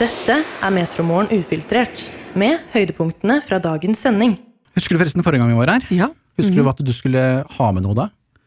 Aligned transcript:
Dette 0.00 0.38
er 0.64 0.72
Metromorgen 0.72 1.28
ufiltrert, 1.36 2.06
med 2.38 2.62
høydepunktene 2.72 3.40
fra 3.44 3.58
dagens 3.60 4.00
sending. 4.06 4.38
Husker 4.76 4.96
du 4.96 5.02
forresten 5.02 5.24
forrige 5.24 5.42
gang 5.42 5.50
vi 5.52 5.58
var 5.58 5.72
her? 5.74 5.84
Ja. 5.92 6.06
Husker 6.40 6.56
du 6.62 6.68
at 6.70 6.80
du 6.80 6.92
skulle 6.96 7.22
ha 7.44 7.66
med 7.76 7.84
noe 7.84 7.96
da? 7.98 8.06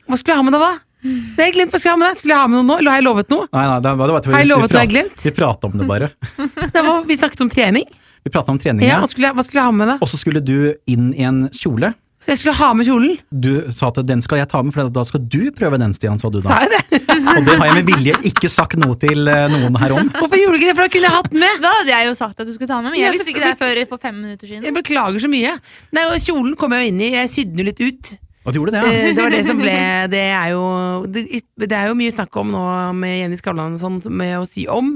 Hva 0.09 0.17
skulle 0.17 0.33
jeg 0.33 0.41
ha 0.41 0.45
med 0.47 0.55
da, 0.57 0.61
da? 0.63 0.71
Det 1.05 1.37
har 1.43 1.49
jeg 1.51 1.55
glemt 1.59 1.75
hva 1.75 1.81
skulle 1.81 1.91
jeg 1.91 1.97
ha 1.97 2.01
med 2.01 2.09
da. 2.09 2.17
Skulle 2.17 2.33
jeg 2.33 2.41
ha 2.41 2.47
med 2.49 2.57
noe 2.57 2.65
nå, 2.71 2.77
eller 2.81 2.95
har 2.95 2.97
jeg 3.01 3.05
lovet 3.05 3.29
noe? 3.35 3.45
Nei, 3.53 3.65
nei, 3.69 3.75
det 3.85 3.91
var, 3.99 4.09
det 4.09 4.15
var, 4.15 4.29
Har 4.33 4.41
jeg 4.41 4.49
lovet 4.49 4.71
vi, 4.71 4.73
noe 4.73 4.81
jeg 4.87 4.91
glemt? 4.95 5.25
vi 5.27 5.33
prata 5.37 5.69
om 5.69 5.75
det 5.77 5.89
bare. 5.91 6.09
Det 6.75 6.83
var, 6.87 7.03
vi 7.11 7.17
snakket 7.21 7.45
om 7.45 7.51
trening. 7.53 7.85
Vi 8.25 8.33
prata 8.33 8.55
om 8.55 8.57
trening, 8.61 8.87
Ja, 8.87 8.95
ja. 8.95 9.03
hva, 9.03 9.11
skulle 9.11 9.29
jeg, 9.29 9.37
hva 9.37 9.45
skulle 9.45 9.61
jeg 9.61 9.69
ha 9.69 9.75
med 9.83 9.91
da? 9.93 9.97
Og 10.01 10.09
så 10.09 10.17
skulle 10.17 10.41
du 10.41 10.55
inn 10.89 11.11
i 11.13 11.27
en 11.29 11.43
kjole. 11.53 11.93
Så 12.25 12.31
jeg 12.33 12.39
skulle 12.41 12.55
ha 12.57 12.67
med 12.73 12.87
kjolen. 12.87 13.11
Du 13.29 13.49
sa 13.77 13.91
at 13.91 13.99
den 14.09 14.21
skal 14.25 14.39
jeg 14.41 14.49
ta 14.49 14.61
med, 14.65 14.73
for 14.73 14.89
da 14.89 15.03
skal 15.05 15.21
du 15.29 15.51
prøve 15.53 15.77
den, 15.77 15.91
Stian, 15.93 16.17
sa 16.17 16.31
du 16.33 16.39
da. 16.41 16.47
Sa 16.49 16.63
jeg 16.65 16.71
det? 16.73 17.01
Og 17.21 17.45
det 17.45 17.57
har 17.59 17.67
jeg 17.69 17.75
med 17.77 17.89
vilje 17.91 18.15
ikke 18.31 18.49
sagt 18.49 18.79
noe 18.81 18.97
til 18.97 19.29
eh, 19.29 19.45
noen 19.53 19.77
her 19.77 19.93
om. 19.93 20.09
Hvorfor 20.15 20.39
gjorde 20.41 20.57
du 20.57 20.63
ikke 20.63 20.71
det? 20.71 20.75
For 20.79 20.87
da 20.87 20.93
kunne 20.95 21.05
jeg 21.11 21.15
hatt 21.19 21.29
den 21.29 21.43
med. 21.45 21.61
Da 21.61 21.73
hadde 21.79 21.93
jeg 21.93 22.09
jo 22.09 22.15
sagt 22.17 22.41
at 22.41 22.49
du 22.49 22.53
skulle 22.55 22.71
ta 22.71 22.79
den 22.81 22.87
med, 22.89 22.95
men 22.95 23.03
jeg 23.03 23.13
visste 23.13 23.29
ikke 23.35 23.43
det 23.45 23.55
før 23.61 23.81
for 23.93 24.01
fem 24.07 24.17
minutter 24.23 24.49
siden. 24.49 24.65
Jeg 24.65 24.77
beklager 24.79 25.21
så 25.21 25.29
mye. 25.29 25.53
Nei, 25.93 26.05
og 26.09 26.17
Kjolen 26.25 26.57
kom 26.57 26.73
jeg 26.73 26.81
jo 26.87 26.93
inn 26.95 27.03
i. 27.05 27.11
Jeg 27.13 27.31
sydde 27.35 27.53
den 27.53 27.61
jo 27.61 27.67
litt 27.69 27.83
ut. 27.85 28.11
Og 28.45 28.53
du 28.53 28.59
gjorde 28.59 28.73
det, 28.73 28.81
ja. 28.81 28.89
Eh, 28.89 29.13
Det 29.13 29.21
var 29.25 29.33
det 29.37 29.43
som 29.47 29.61
ble 29.61 29.77
Det 30.15 30.25
er 30.41 30.49
jo, 30.55 30.65
det, 31.05 31.23
det 31.61 31.77
er 31.77 31.87
jo 31.93 31.95
mye 32.01 32.13
snakk 32.17 32.41
om 32.41 32.51
nå 32.57 32.65
med 33.05 33.15
Jenny 33.21 33.37
Skavlan 33.41 33.77
og 33.77 33.81
sånn, 33.85 34.01
med 34.13 34.35
å 34.41 34.45
sy 34.49 34.65
om, 34.69 34.95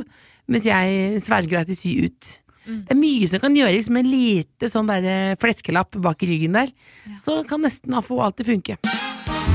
mens 0.49 0.65
jeg 0.65 1.21
sverger 1.25 1.61
at 1.61 1.69
de 1.69 1.77
sy 1.77 1.95
ut. 2.09 2.35
Det 2.69 2.93
er 2.93 2.99
mye 2.99 3.27
som 3.31 3.41
kan 3.43 3.55
gjøres 3.57 3.89
med 3.89 4.05
en 4.05 4.11
lite 4.13 4.69
sånn 4.69 4.89
der 4.89 5.35
fleskelapp 5.41 5.97
bak 5.97 6.21
i 6.23 6.29
ryggen 6.29 6.57
der. 6.59 6.69
Så 7.23 7.41
kan 7.49 7.63
nesten 7.65 7.95
AFO 7.97 8.21
alltid 8.21 8.45
funke. 8.45 8.77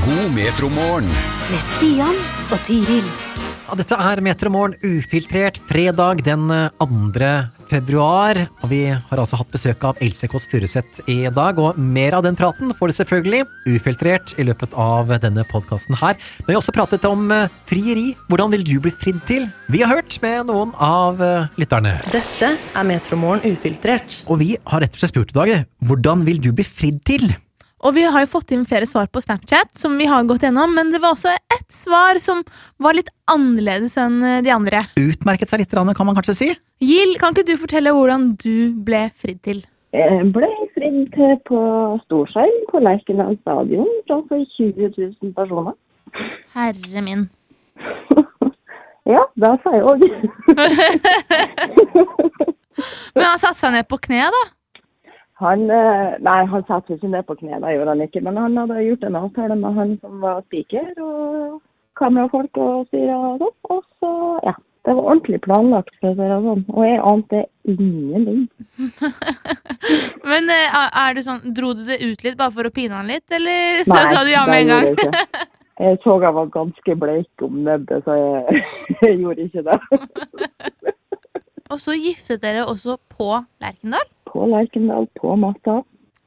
God 0.05 0.33
metromorgen. 0.35 1.09
med 1.51 1.61
Stian 1.61 2.17
og 2.51 2.59
Tiril. 2.65 3.07
Ja, 3.65 3.73
dette 3.79 3.97
er 3.97 4.21
Metromorgen 4.21 4.75
ufiltrert 4.85 5.57
fredag 5.69 6.21
den 6.25 6.51
andre 6.51 7.31
2. 7.54 7.54
februar. 7.71 8.39
Og 8.63 8.71
vi 8.71 8.81
har 8.93 9.21
altså 9.21 9.39
hatt 9.39 9.51
besøk 9.53 9.83
av 9.87 10.01
Else 10.03 10.29
Kåss 10.31 10.47
Furuseth 10.51 11.03
i 11.11 11.23
dag, 11.33 11.59
og 11.61 11.79
mer 11.79 12.17
av 12.17 12.25
den 12.25 12.37
praten 12.37 12.73
får 12.77 12.91
du 12.91 12.97
selvfølgelig 12.99 13.43
ufiltrert 13.75 14.35
i 14.41 14.47
løpet 14.47 14.75
av 14.79 15.13
denne 15.23 15.45
podkasten 15.49 15.97
her. 16.01 16.19
Men 16.41 16.49
vi 16.49 16.55
har 16.55 16.61
også 16.63 16.75
pratet 16.75 17.07
om 17.09 17.29
eh, 17.33 17.47
frieri. 17.69 18.07
Hvordan 18.29 18.53
vil 18.55 18.65
du 18.67 18.75
bli 18.83 18.93
fridd 18.93 19.21
til? 19.29 19.47
Vi 19.71 19.83
har 19.83 19.93
hørt 19.97 20.19
med 20.23 20.51
noen 20.51 20.75
av 20.81 21.21
eh, 21.23 21.49
lytterne. 21.61 21.95
Dette 22.13 22.55
er 22.55 22.87
Metromorgen 22.87 23.55
ufiltrert. 23.55 24.21
Og 24.29 24.41
vi 24.43 24.53
har 24.57 24.85
rett 24.85 24.95
og 24.95 25.01
slett 25.01 25.15
spurt 25.15 25.33
i 25.33 25.39
dag 25.39 25.55
hvordan 25.85 26.25
vil 26.27 26.41
du 26.43 26.51
bli 26.55 26.65
fridd 26.65 27.01
til? 27.07 27.29
Og 27.85 27.93
vi 27.93 28.01
har 28.09 28.23
jo 28.23 28.31
fått 28.31 28.49
inn 28.55 28.63
flere 28.65 28.87
svar 28.89 29.05
på 29.13 29.21
Snapchat, 29.21 29.69
som 29.77 29.93
vi 29.99 30.07
har 30.09 30.25
gått 30.25 30.41
gjennom, 30.41 30.71
men 30.73 30.89
det 30.89 30.97
var 31.03 31.13
også 31.13 31.35
ett 31.35 31.73
svar 31.73 32.17
som 32.23 32.41
var 32.81 32.97
litt 32.97 33.11
annerledes 33.29 33.93
enn 34.01 34.17
eh, 34.25 34.39
de 34.45 34.49
andre. 34.53 34.81
Utmerket 34.97 35.51
seg 35.51 35.61
litt, 35.61 35.75
kan 35.75 36.09
man 36.09 36.17
kanskje 36.17 36.37
si. 36.39 36.49
Gill, 36.81 37.13
kan 37.21 37.35
ikke 37.35 37.45
du 37.45 37.53
fortelle 37.61 37.93
hvordan 37.93 38.31
du 38.41 38.73
ble 38.87 39.03
fridd 39.13 39.43
til? 39.45 39.61
Jeg 39.95 40.25
ble 40.35 40.49
fridd 40.73 41.13
til 41.13 41.37
på 41.47 41.59
storskjerm 42.07 42.65
på 42.71 42.81
Lerkendal 42.83 43.37
stadion 43.43 43.91
framfor 44.09 44.41
20 44.57 44.89
000 44.97 45.35
personer. 45.37 45.77
Herre 46.57 47.05
min. 47.05 47.27
Ja, 49.05 49.21
da 49.37 49.51
sa 49.61 49.69
jeg 49.75 49.83
òg. 49.85 50.01
Men 53.13 53.21
han 53.21 53.37
satte 53.37 53.59
seg 53.59 53.75
ned 53.75 53.85
på 53.85 53.99
kne, 54.01 54.31
da? 54.33 54.39
Han 55.43 55.65
eh, 55.69 56.15
Nei, 56.23 56.41
han 56.51 56.63
satte 56.69 56.95
seg 56.95 57.09
ned 57.11 57.25
på 57.27 57.35
kne, 57.39 57.59
da 57.63 57.73
gjorde 57.73 57.95
han 57.95 58.05
ikke. 58.05 58.21
Men 58.23 58.37
han 58.39 58.59
hadde 58.61 58.83
gjort 58.85 59.03
en 59.07 59.17
avtale 59.19 59.57
med 59.59 59.79
han 59.79 59.97
som 60.03 60.21
var 60.23 60.45
spiker 60.47 60.93
og 61.03 61.57
kamerafolk 61.99 62.59
og 62.59 62.87
styra 62.89 63.17
og 63.33 63.43
sånn. 63.43 63.57
Og 63.75 63.83
så, 63.99 64.13
ja. 64.47 64.55
Det 64.85 64.93
var 64.93 65.07
ordentlig 65.09 65.39
planlagt, 65.41 65.95
for 65.97 66.11
å 66.11 66.13
si 66.13 66.25
det 66.29 66.35
sånn. 66.43 66.59
Og 66.69 66.83
jeg 66.85 66.97
ante 67.09 67.39
ingenting. 67.65 68.43
Men 70.29 70.51
eh, 70.53 70.75
er 70.85 71.17
det 71.17 71.23
sånn, 71.25 71.41
Dro 71.57 71.71
du 71.73 71.81
det 71.87 71.97
ut 72.03 72.21
litt 72.21 72.37
bare 72.37 72.53
for 72.53 72.69
å 72.69 72.73
pine 72.75 72.99
han 72.99 73.09
litt, 73.09 73.25
eller 73.33 73.81
så 73.87 73.95
Nei, 73.97 74.03
sa 74.13 74.21
du 74.21 74.29
ja 74.29 74.45
med 74.45 74.61
en 74.61 74.73
gang? 74.75 74.89
gjorde 74.91 75.09
jeg 75.09 75.25
ikke. 75.25 75.49
Jeg 75.75 75.97
så 76.05 76.13
han 76.23 76.35
var 76.37 76.45
ganske 76.53 76.93
bleik 76.95 77.41
om 77.43 77.57
nebbet, 77.65 78.05
så 78.05 78.13
jeg, 78.15 78.61
jeg 79.01 79.17
gjorde 79.19 79.43
ikke 79.43 79.63
det. 79.65 79.75
Og 81.73 81.79
så 81.81 81.95
giftet 81.97 82.41
dere 82.43 82.65
også 82.69 82.97
på 83.09 83.31
Lerkendal? 83.63 84.05
På 84.29 84.45
Lerkendal, 84.51 85.07
på 85.17 85.35
matta. 85.39 85.79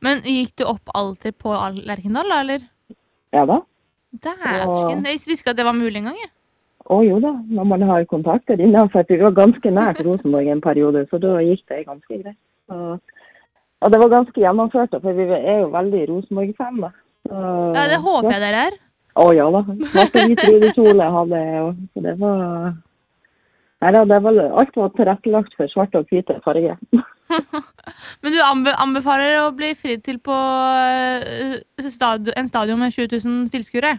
Men 0.03 0.23
gikk 0.27 0.57
du 0.59 0.65
opp 0.67 0.91
alltid 0.95 1.37
på 1.39 1.53
Lerkendal, 1.87 2.29
da, 2.31 2.41
eller? 2.43 2.65
Ja 3.35 3.45
da. 3.47 3.61
Dæsken, 4.25 5.05
jeg 5.05 5.21
visste 5.21 5.37
ikke 5.37 5.53
at 5.53 5.59
det 5.61 5.67
var 5.69 5.77
mulig 5.77 6.01
engang. 6.01 6.17
jeg. 6.19 6.31
Å 6.89 7.03
jo 7.05 7.19
da, 7.21 7.35
når 7.53 7.67
man 7.69 7.83
har 7.85 8.07
kontakter 8.09 8.61
innenfor. 8.65 9.05
Vi 9.09 9.19
var 9.21 9.35
ganske 9.37 9.71
nært 9.71 10.01
Rosenborg 10.07 10.49
en 10.49 10.63
periode, 10.65 11.05
så 11.11 11.21
da 11.21 11.35
gikk 11.45 11.67
det 11.69 11.83
ganske 11.87 12.21
greit. 12.23 12.39
Og, 12.73 12.97
og 13.85 13.93
det 13.93 14.01
var 14.01 14.13
ganske 14.15 14.41
gjennomført, 14.41 14.97
for 15.03 15.13
vi 15.19 15.27
er 15.37 15.61
jo 15.61 15.69
veldig 15.75 16.07
Rosenborg-fan. 16.09 16.81
da. 16.87 16.91
Så, 17.29 17.43
Ja, 17.77 17.85
Det 17.93 18.01
håper 18.07 18.31
jeg 18.33 18.41
dere 18.47 18.63
er. 18.71 18.79
Å 19.19 19.27
ja 19.35 19.49
da. 19.51 19.61
Svart 19.93 20.15
og 20.17 20.29
hvit 20.31 20.43
ridekjole 20.47 21.11
hadde 21.19 21.39
jeg. 21.45 21.73
Så 21.93 22.03
det 22.07 22.15
var 22.23 22.73
Nei 23.79 23.93
da, 23.95 24.03
det 24.11 24.19
var, 24.25 24.39
alt 24.59 24.75
var 24.75 24.91
tilrettelagt 24.97 25.53
for 25.55 25.71
svarte 25.71 26.01
og 26.01 26.11
hvite 26.11 26.35
farger. 26.43 26.75
Men 28.23 28.35
du 28.35 28.39
anbefaler 28.43 29.37
å 29.45 29.53
bli 29.55 29.71
fridd 29.79 30.03
til 30.07 30.19
på 30.25 30.35
stadion, 31.87 32.35
en 32.35 32.51
stadion 32.51 32.81
med 32.81 32.95
20 32.95 33.21
000 33.23 33.53
tilskuere? 33.55 33.99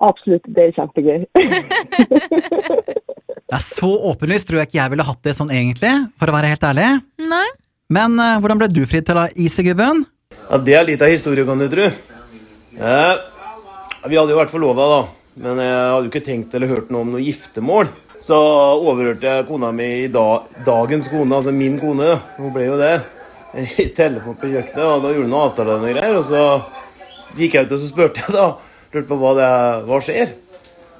Absolutt, 0.00 0.46
det 0.48 0.70
er 0.70 0.76
kjempegøy. 0.78 1.26
Det 3.50 3.56
er 3.58 3.62
så 3.64 3.88
åpenlyst, 4.06 4.46
tror 4.46 4.60
jeg 4.60 4.68
ikke 4.68 4.78
jeg 4.78 4.90
ville 4.92 5.04
hatt 5.08 5.24
det 5.26 5.32
sånn 5.34 5.48
egentlig, 5.50 5.90
for 6.20 6.30
å 6.30 6.34
være 6.36 6.52
helt 6.52 6.66
ærlig. 6.68 6.84
Nei? 7.18 7.46
Men 7.90 8.12
uh, 8.22 8.36
hvordan 8.38 8.60
ble 8.60 8.68
du 8.70 8.84
fridd 8.86 9.08
til, 9.08 9.18
da, 9.18 9.24
Isegubben? 9.34 10.04
Ja, 10.44 10.60
Det 10.62 10.76
er 10.78 10.86
litt 10.86 11.02
av 11.02 11.10
historie, 11.10 11.42
kan 11.48 11.58
du 11.58 11.66
tro. 11.72 11.88
Ja, 12.78 13.00
vi 14.06 14.20
hadde 14.20 14.30
jo 14.30 14.38
vært 14.38 14.54
forlova, 14.54 14.86
da. 14.92 15.00
Men 15.42 15.58
jeg 15.64 15.74
hadde 15.74 16.06
jo 16.06 16.12
ikke 16.12 16.22
tenkt 16.28 16.54
eller 16.54 16.70
hørt 16.70 16.94
noe 16.94 17.02
om 17.02 17.10
noe 17.16 17.24
giftermål. 17.26 17.90
Så 18.20 18.36
overhørte 18.36 19.24
jeg 19.24 19.46
kona 19.48 19.70
mi 19.72 19.86
i 20.02 20.10
dag, 20.12 20.50
dagens 20.66 21.08
kone, 21.08 21.38
altså 21.38 21.54
min 21.56 21.78
kone, 21.80 22.18
hun 22.36 22.52
ble 22.52 22.66
jo 22.66 22.76
det, 22.76 22.98
i 23.80 23.86
telefon 23.96 24.36
på 24.36 24.50
kjøkkenet. 24.50 24.84
Og 24.84 25.06
da 25.06 25.12
gjorde 25.14 25.28
hun 25.30 25.38
avtale 25.40 25.76
og 25.78 25.86
greier. 25.86 26.18
Og 26.18 26.26
så 26.28 26.42
gikk 27.38 27.56
jeg 27.56 27.66
ut 27.66 27.74
og 27.76 27.80
så 27.80 27.88
spurte 27.88 28.24
jeg 28.26 28.36
da. 28.36 28.46
Lurte 28.90 29.08
på 29.08 29.18
hva 29.22 29.32
det 29.38 29.50
hva 29.88 30.00
skjer. 30.04 30.34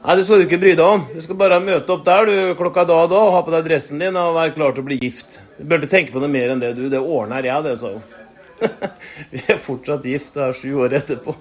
Nei, 0.01 0.15
det 0.17 0.25
skal 0.25 0.41
du 0.41 0.47
ikke 0.47 0.61
bry 0.63 0.73
deg 0.73 0.87
om. 0.87 1.03
Du 1.13 1.21
skal 1.21 1.37
bare 1.37 1.59
møte 1.61 1.93
opp 1.93 2.07
der 2.07 2.31
du, 2.31 2.35
klokka 2.57 2.87
da 2.89 3.03
og 3.05 3.11
da, 3.13 3.21
ha 3.35 3.43
på 3.45 3.53
deg 3.53 3.67
dressen 3.69 4.01
din 4.01 4.17
og 4.17 4.39
være 4.39 4.55
klar 4.57 4.73
til 4.73 4.81
å 4.81 4.89
bli 4.89 4.97
gift. 5.03 5.43
Du 5.59 5.67
burde 5.69 5.91
tenke 5.93 6.15
på 6.15 6.23
noe 6.23 6.33
mer 6.33 6.55
enn 6.55 6.63
det, 6.63 6.73
du. 6.79 6.87
Det 6.89 7.03
ordner 7.03 7.45
jeg, 7.45 7.67
det, 7.67 7.77
sa 7.83 7.93
hun. 7.93 8.17
Vi 9.35 9.43
er 9.45 9.61
fortsatt 9.61 10.09
gift, 10.09 10.33
det 10.39 10.47
er 10.47 10.57
sju 10.57 10.73
år 10.87 10.97
etterpå. 11.03 11.37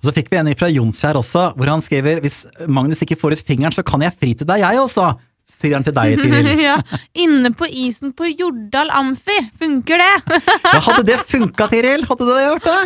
Og 0.00 0.08
så 0.08 0.14
fikk 0.16 0.32
vi 0.32 0.40
en 0.40 0.50
fra 0.58 0.70
Jons 0.72 1.02
her 1.06 1.18
også, 1.20 1.50
hvor 1.58 1.70
han 1.70 1.84
skriver 1.84 2.22
hvis 2.24 2.44
Magnus 2.68 3.02
ikke 3.04 3.18
får 3.20 3.38
ut 3.38 3.46
fingeren, 3.46 3.74
så 3.74 3.84
kan 3.86 4.04
jeg 4.04 4.16
fri 4.18 4.34
til 4.38 4.48
deg, 4.48 4.64
jeg 4.64 4.82
også. 4.82 5.12
Sier 5.44 5.74
han 5.76 5.84
til 5.84 5.92
deg, 5.92 6.16
Tiril. 6.22 6.48
ja. 6.64 6.78
Inne 7.20 7.50
på 7.52 7.68
isen 7.68 8.14
på 8.16 8.30
Jordal 8.32 8.88
Amfi. 8.96 9.36
Funker 9.60 10.00
det? 10.00 10.40
Ja, 10.72 10.80
hadde 10.86 11.04
det 11.10 11.20
funka, 11.28 11.68
Tiril? 11.72 12.06
Hadde 12.08 12.30
det 12.30 12.46
gjort 12.46 12.70
det? 12.70 12.78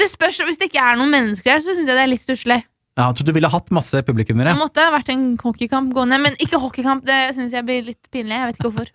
det 0.00 0.10
spørs, 0.12 0.42
Hvis 0.44 0.60
det 0.60 0.68
ikke 0.70 0.84
er 0.84 1.00
noen 1.00 1.12
mennesker 1.14 1.54
der, 1.54 1.64
så 1.64 1.72
syns 1.72 1.88
jeg 1.88 1.96
det 1.96 2.04
er 2.04 2.12
litt 2.12 2.24
stusslig. 2.24 2.60
Ja, 2.94 3.08
du 3.10 3.32
ville 3.34 3.50
hatt 3.50 3.72
masse 3.74 4.04
publikummere. 4.06 4.52
Det 4.52 4.60
måtte 4.60 4.84
ha 4.84 4.92
vært 4.94 5.08
en 5.10 5.32
hockeykamp 5.40 5.90
gående. 5.96 6.20
Men 6.22 6.36
ikke 6.38 6.60
hockeykamp, 6.62 7.02
det 7.08 7.32
syns 7.34 7.56
jeg 7.56 7.66
blir 7.66 7.82
litt 7.88 8.12
pinlig. 8.14 8.36
Jeg 8.36 8.52
vet 8.52 8.60
ikke 8.60 8.70
hvorfor. 8.70 8.92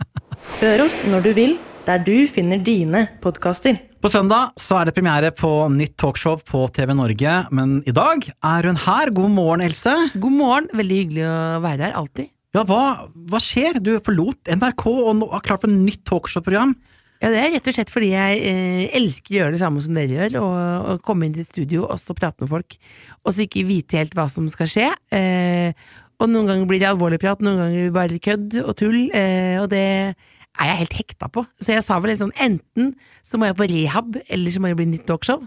Hør 0.61 0.85
oss 0.85 1.01
når 1.09 1.25
du 1.25 1.33
vil, 1.35 1.57
der 1.89 2.05
du 2.05 2.15
finner 2.31 2.61
dine 2.63 3.07
podkaster. 3.23 3.81
På 3.99 4.07
søndag 4.07 4.53
så 4.55 4.77
er 4.79 4.87
det 4.87 4.93
premiere 4.95 5.29
på 5.35 5.49
nytt 5.73 5.97
talkshow 5.99 6.37
på 6.47 6.61
TV 6.71 6.93
Norge, 6.95 7.31
men 7.51 7.81
i 7.83 7.91
dag 7.91 8.23
er 8.31 8.67
hun 8.69 8.77
her. 8.79 9.09
God 9.11 9.33
morgen, 9.35 9.63
Else. 9.65 9.91
God 10.15 10.37
morgen. 10.37 10.69
Veldig 10.71 10.99
hyggelig 11.01 11.25
å 11.27 11.33
være 11.65 11.81
der. 11.81 11.97
Alltid. 11.99 12.29
Ja, 12.55 12.63
hva, 12.69 13.09
hva 13.27 13.41
skjer? 13.43 13.81
Du 13.83 13.91
forlot 14.05 14.53
NRK 14.55 14.85
og 14.93 15.11
nå 15.19 15.27
er 15.35 15.43
klar 15.43 15.59
for 15.59 15.73
nytt 15.73 16.05
talkshow-program. 16.07 16.77
Ja, 17.19 17.33
Det 17.33 17.41
er 17.41 17.53
rett 17.57 17.67
og 17.67 17.75
slett 17.75 17.91
fordi 17.91 18.13
jeg 18.13 18.39
eh, 18.47 18.85
elsker 18.95 19.35
å 19.35 19.39
gjøre 19.41 19.57
det 19.57 19.61
samme 19.65 19.83
som 19.83 19.99
dere 19.99 20.15
gjør, 20.15 20.39
og, 20.45 20.55
og 20.93 21.03
komme 21.03 21.27
inn 21.27 21.35
til 21.35 21.49
studio 21.49 21.83
og 21.83 21.99
så 21.99 22.15
prate 22.15 22.39
med 22.45 22.53
folk, 22.55 22.79
og 23.25 23.35
så 23.35 23.43
ikke 23.43 23.67
vite 23.67 23.99
helt 23.99 24.15
hva 24.15 24.29
som 24.31 24.47
skal 24.47 24.71
skje. 24.71 24.87
Eh, 25.11 25.75
og 26.23 26.31
noen 26.31 26.47
ganger 26.47 26.71
blir 26.71 26.79
det 26.79 26.87
alvorlig 26.87 27.19
prat, 27.19 27.43
noen 27.43 27.59
ganger 27.65 27.91
bare 27.99 28.23
kødd 28.23 28.61
og 28.63 28.71
tull, 28.79 29.01
eh, 29.11 29.59
og 29.59 29.67
det 29.75 30.15
er 30.59 30.71
jeg 30.71 30.81
helt 30.83 30.97
hekta 30.99 31.29
på. 31.31 31.45
Så 31.61 31.73
jeg 31.73 31.85
sa 31.85 31.97
vel 31.99 32.13
litt 32.13 32.21
sånn 32.21 32.35
enten 32.39 32.93
så 33.25 33.39
må 33.39 33.49
jeg 33.49 33.57
på 33.59 33.67
rehab, 33.69 34.19
eller 34.27 34.53
så 34.53 34.61
må 34.61 34.71
jeg 34.71 34.79
bli 34.79 34.87
nytt 34.93 35.07
talkshow. 35.09 35.43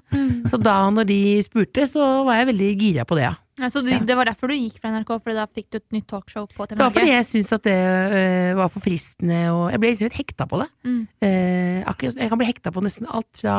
Så 0.51 0.61
da 0.63 0.77
når 0.95 1.09
de 1.09 1.21
spurte, 1.47 1.87
så 1.91 2.25
var 2.27 2.41
jeg 2.41 2.53
veldig 2.53 2.75
gira 2.81 3.07
på 3.09 3.19
det, 3.19 3.29
ja. 3.31 3.37
Ja, 3.61 3.69
så 3.69 3.83
du, 3.85 3.91
Det 3.93 4.15
var 4.17 4.25
derfor 4.25 4.49
du 4.49 4.57
gikk 4.57 4.79
fra 4.81 4.89
NRK, 4.95 5.11
Fordi 5.21 5.35
da 5.37 5.45
fikk 5.45 5.67
du 5.69 5.77
et 5.77 5.93
nytt 5.93 6.07
talkshow 6.09 6.47
på 6.49 6.65
TV 6.65 6.79
Det 6.79 6.81
var 6.81 6.95
fordi 6.95 7.11
jeg 7.11 7.27
syntes 7.29 7.53
at 7.53 7.67
det 7.67 7.75
øh, 7.77 8.53
var 8.57 8.71
for 8.73 8.81
fristende, 8.81 9.41
og 9.53 9.67
jeg 9.75 9.83
ble 9.83 9.91
litt 10.01 10.17
hekta 10.17 10.47
på 10.49 10.63
det. 10.63 10.69
Mm. 10.89 11.03
Eh, 11.29 11.83
akkurat, 11.93 12.17
jeg 12.17 12.33
kan 12.33 12.41
bli 12.41 12.49
hekta 12.49 12.73
på 12.73 12.85
nesten 12.85 13.11
alt 13.13 13.29
fra 13.37 13.59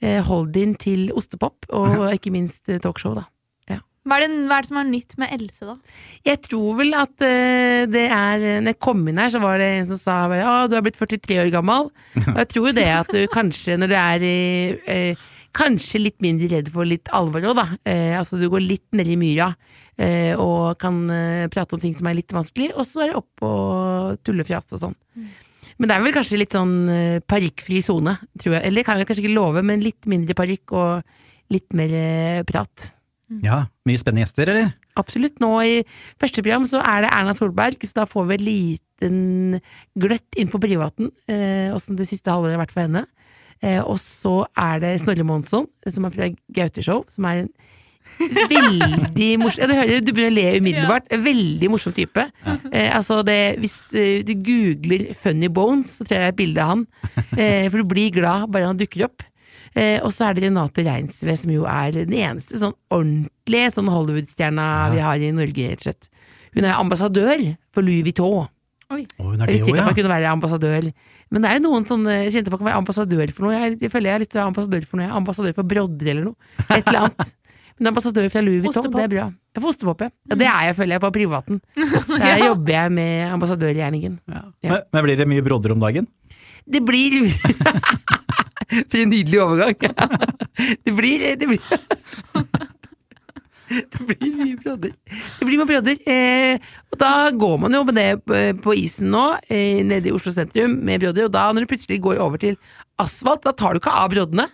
eh, 0.00 0.22
Hold-in 0.24 0.74
til 0.80 1.12
ostepop, 1.12 1.68
og 1.76 2.08
ikke 2.16 2.32
minst 2.34 2.72
eh, 2.72 2.80
talkshow, 2.80 3.18
da. 3.20 3.28
Hva 4.04 4.18
er, 4.18 4.26
det, 4.26 4.40
hva 4.48 4.58
er 4.58 4.64
det 4.64 4.68
som 4.68 4.78
er 4.80 4.88
nytt 4.90 5.14
med 5.20 5.30
Else, 5.32 5.64
da? 5.64 5.74
Jeg 6.28 6.40
tror 6.44 6.74
vel 6.80 6.96
at 6.98 7.14
uh, 7.24 7.84
det 7.88 8.02
er 8.12 8.42
Når 8.60 8.74
jeg 8.74 8.80
kom 8.84 9.00
inn 9.08 9.20
her, 9.20 9.30
så 9.32 9.40
var 9.40 9.56
det 9.60 9.68
en 9.78 9.86
som 9.94 10.00
sa 10.00 10.16
at 10.26 10.34
ja, 10.42 10.56
du 10.68 10.76
er 10.76 10.84
blitt 10.84 10.98
43 11.00 11.38
år 11.46 11.52
gammel. 11.54 11.88
Og 12.20 12.40
jeg 12.42 12.50
tror 12.52 12.68
jo 12.68 12.74
det 12.76 12.90
at 12.92 13.14
du 13.14 13.22
kanskje, 13.38 13.78
når 13.80 13.92
du 13.92 13.96
er 14.00 14.26
uh, 14.84 15.30
Kanskje 15.54 16.00
litt 16.02 16.18
mindre 16.18 16.48
redd 16.50 16.68
for 16.74 16.88
litt 16.88 17.06
alvor 17.14 17.44
òg, 17.46 17.52
da. 17.54 17.64
Eh, 17.86 18.10
altså 18.18 18.40
du 18.40 18.48
går 18.50 18.64
litt 18.64 18.96
ned 18.98 19.06
i 19.06 19.14
myra 19.14 19.52
og 20.42 20.74
kan 20.82 20.96
prate 21.54 21.76
om 21.76 21.78
ting 21.78 21.92
som 21.94 22.08
er 22.10 22.16
litt 22.18 22.32
vanskelig, 22.34 22.72
og 22.74 22.82
så 22.90 23.04
er 23.04 23.12
det 23.12 23.20
opp 23.20 23.44
og 23.46 24.16
tulle 24.26 24.42
og 24.42 24.48
fjase 24.48 24.74
og 24.74 24.80
sånn. 24.82 24.96
Men 25.78 25.90
det 25.90 25.96
er 25.96 26.04
vel 26.04 26.14
kanskje 26.14 26.38
litt 26.38 26.54
sånn 26.54 26.74
eh, 26.90 27.20
parykkfri 27.26 27.80
sone, 27.84 28.16
tror 28.40 28.58
jeg. 28.58 28.66
Eller 28.68 28.86
kan 28.86 29.00
jeg 29.00 29.08
kanskje 29.08 29.24
ikke 29.24 29.34
love, 29.34 29.62
men 29.66 29.82
litt 29.82 30.06
mindre 30.10 30.36
parykk 30.38 30.74
og 30.78 31.54
litt 31.54 31.74
mer 31.76 32.44
prat. 32.48 32.90
Ja, 33.44 33.64
Mye 33.88 34.00
spennende 34.00 34.24
gjester, 34.24 34.50
eller? 34.52 34.72
Absolutt. 35.00 35.38
Nå 35.42 35.52
i 35.64 35.76
første 36.20 36.42
program 36.42 36.66
så 36.68 36.80
er 36.84 37.04
det 37.04 37.12
Erna 37.12 37.34
Solberg, 37.36 37.84
så 37.84 38.02
da 38.02 38.08
får 38.08 38.28
vi 38.28 38.36
en 38.36 38.46
liten 38.48 39.20
gløtt 40.00 40.38
inn 40.40 40.50
på 40.52 40.60
privaten, 40.62 41.10
eh, 41.28 41.72
det 41.72 42.08
siste 42.08 42.30
halvåret 42.30 42.56
har 42.56 42.64
vært 42.64 42.74
for 42.74 42.86
henne. 42.86 43.06
Eh, 43.62 43.80
og 43.80 43.96
så 44.02 44.44
er 44.58 44.82
det 44.82 44.98
Snorre 45.02 45.24
Monsson, 45.26 45.66
som 45.88 46.04
er 46.04 46.14
fra 46.14 46.28
Gauteshow, 46.54 47.04
som 47.08 47.26
er 47.30 47.44
en 47.44 47.50
veldig 48.20 49.28
morsom 49.42 49.64
ja, 49.64 49.68
du, 49.68 49.74
hører, 49.74 50.02
du 50.04 50.12
begynner 50.12 50.32
å 50.32 50.36
le 50.36 50.62
umiddelbart. 50.62 51.08
En 51.12 51.24
Veldig 51.24 51.70
morsom 51.72 51.94
type. 51.96 52.26
Eh, 52.44 52.90
altså 52.94 53.22
det, 53.26 53.56
hvis 53.62 53.78
eh, 53.96 54.24
du 54.26 54.34
googler 54.36 55.08
'Funny 55.14 55.48
Bones', 55.48 55.98
så 55.98 56.04
tror 56.04 56.18
jeg 56.18 56.20
det 56.20 56.28
er 56.28 56.34
et 56.34 56.42
bilde 56.42 56.64
av 56.64 56.74
han. 56.74 56.86
Eh, 57.38 57.70
for 57.70 57.80
du 57.80 57.88
blir 57.88 58.12
glad 58.14 58.50
bare 58.52 58.68
han 58.68 58.80
dukker 58.80 59.08
opp. 59.08 59.24
Eh, 59.74 59.98
og 60.06 60.12
så 60.14 60.28
er 60.28 60.36
det 60.36 60.46
Renate 60.46 60.84
Reinsve, 60.86 61.34
som 61.38 61.50
jo 61.50 61.64
er 61.66 61.94
den 61.96 62.14
eneste 62.14 62.60
sånn 62.60 62.76
ordentlige 62.94 63.72
sånn 63.74 63.90
Hollywood-stjerna 63.90 64.66
vi 64.94 65.02
har 65.02 65.22
i 65.22 65.32
Norge, 65.34 65.70
rett 65.72 65.82
og 65.82 65.88
slett. 65.88 66.10
Hun 66.54 66.66
er 66.68 66.76
ambassadør 66.78 67.42
for 67.74 67.86
Louis 67.86 68.04
Vuitton. 68.06 68.46
Å, 68.84 68.94
hun 68.94 69.40
er 69.42 69.48
Jeg 69.48 69.48
det 69.48 69.54
visste 69.56 69.72
ikke 69.72 69.82
at 69.82 69.88
man 69.90 69.96
kunne 69.98 70.12
være 70.12 70.30
ambassadør. 70.30 70.90
Men 71.34 71.42
det 71.42 71.50
er 71.50 71.58
jo 71.58 71.64
noen 71.64 71.86
sånne 71.88 72.18
kjente 72.30 72.52
folk 72.52 72.62
kan 72.62 72.70
være 72.70 72.82
ambassadør 72.82 73.32
for 73.34 73.46
noe. 73.46 73.54
Jeg, 73.56 73.78
jeg 73.82 73.90
føler 73.90 74.10
jeg 74.10 74.14
har 74.14 74.22
lyst 74.22 74.34
til 74.34 74.38
å 74.38 74.42
være 74.44 74.52
ambassadør 74.52 74.84
for 74.86 75.00
noe. 75.00 75.06
Jeg 75.06 75.10
er 75.10 75.22
ambassadør 75.22 75.56
for 75.56 75.70
brodder 75.72 76.10
eller 76.12 76.28
noe. 76.28 76.52
Et 76.68 76.84
eller 76.84 77.00
annet. 77.06 77.32
Men 77.74 77.90
ambassadør 77.90 78.28
fra 78.30 78.42
Louis 78.44 78.60
Vuitton, 78.62 78.84
Ostepop. 78.84 79.00
det 79.00 79.04
er 79.08 79.10
bra. 79.10 79.24
Ja, 79.54 79.62
ostepop, 79.66 80.02
ja. 80.04 80.10
ja. 80.30 80.36
Det 80.38 80.46
er 80.46 80.66
jeg, 80.68 80.76
føler 80.78 80.94
jeg, 80.94 81.02
på 81.02 81.10
privaten. 81.16 81.58
Der 82.22 82.44
jobber 82.44 82.74
jeg 82.76 82.92
med 82.94 83.32
ambassadørgjerningen. 83.34 84.20
ja. 84.30 84.44
Men, 84.62 84.84
men 84.94 85.06
blir 85.08 85.18
det 85.18 85.26
mye 85.30 85.42
brodder 85.46 85.74
om 85.74 85.82
dagen? 85.82 86.06
Det 86.66 86.80
blir 86.84 87.28
For 88.90 88.96
en 88.98 89.10
nydelig 89.12 89.40
overgang. 89.44 89.76
Det 90.84 90.92
blir 90.96 91.20
Det 91.36 91.46
blir, 91.50 91.60
det 93.90 94.00
blir 94.08 94.32
mye 94.38 94.56
brodder. 94.60 94.92
Det 95.38 95.46
blir 95.46 95.58
mye 95.60 95.68
brodder. 95.68 95.98
Eh, 96.08 96.58
og 96.92 96.98
da 97.00 97.12
går 97.34 97.56
man 97.64 97.74
jo 97.76 97.82
med 97.88 97.96
det 97.98 98.08
på- 98.26 98.42
på 98.64 98.74
isen 98.78 99.10
nå, 99.12 99.24
eh, 99.48 99.82
nede 99.84 100.08
i 100.10 100.14
Oslo 100.14 100.32
sentrum, 100.32 100.76
med 100.84 101.00
brodder. 101.04 101.24
Og 101.28 101.32
da, 101.32 101.46
når 101.52 101.64
du 101.66 101.70
plutselig 101.74 102.00
går 102.04 102.20
over 102.22 102.38
til 102.40 102.56
asfalt, 102.98 103.42
da 103.44 103.52
tar 103.52 103.74
du 103.74 103.80
ikke 103.80 103.92
av 103.94 104.10
broddene. 104.10 104.48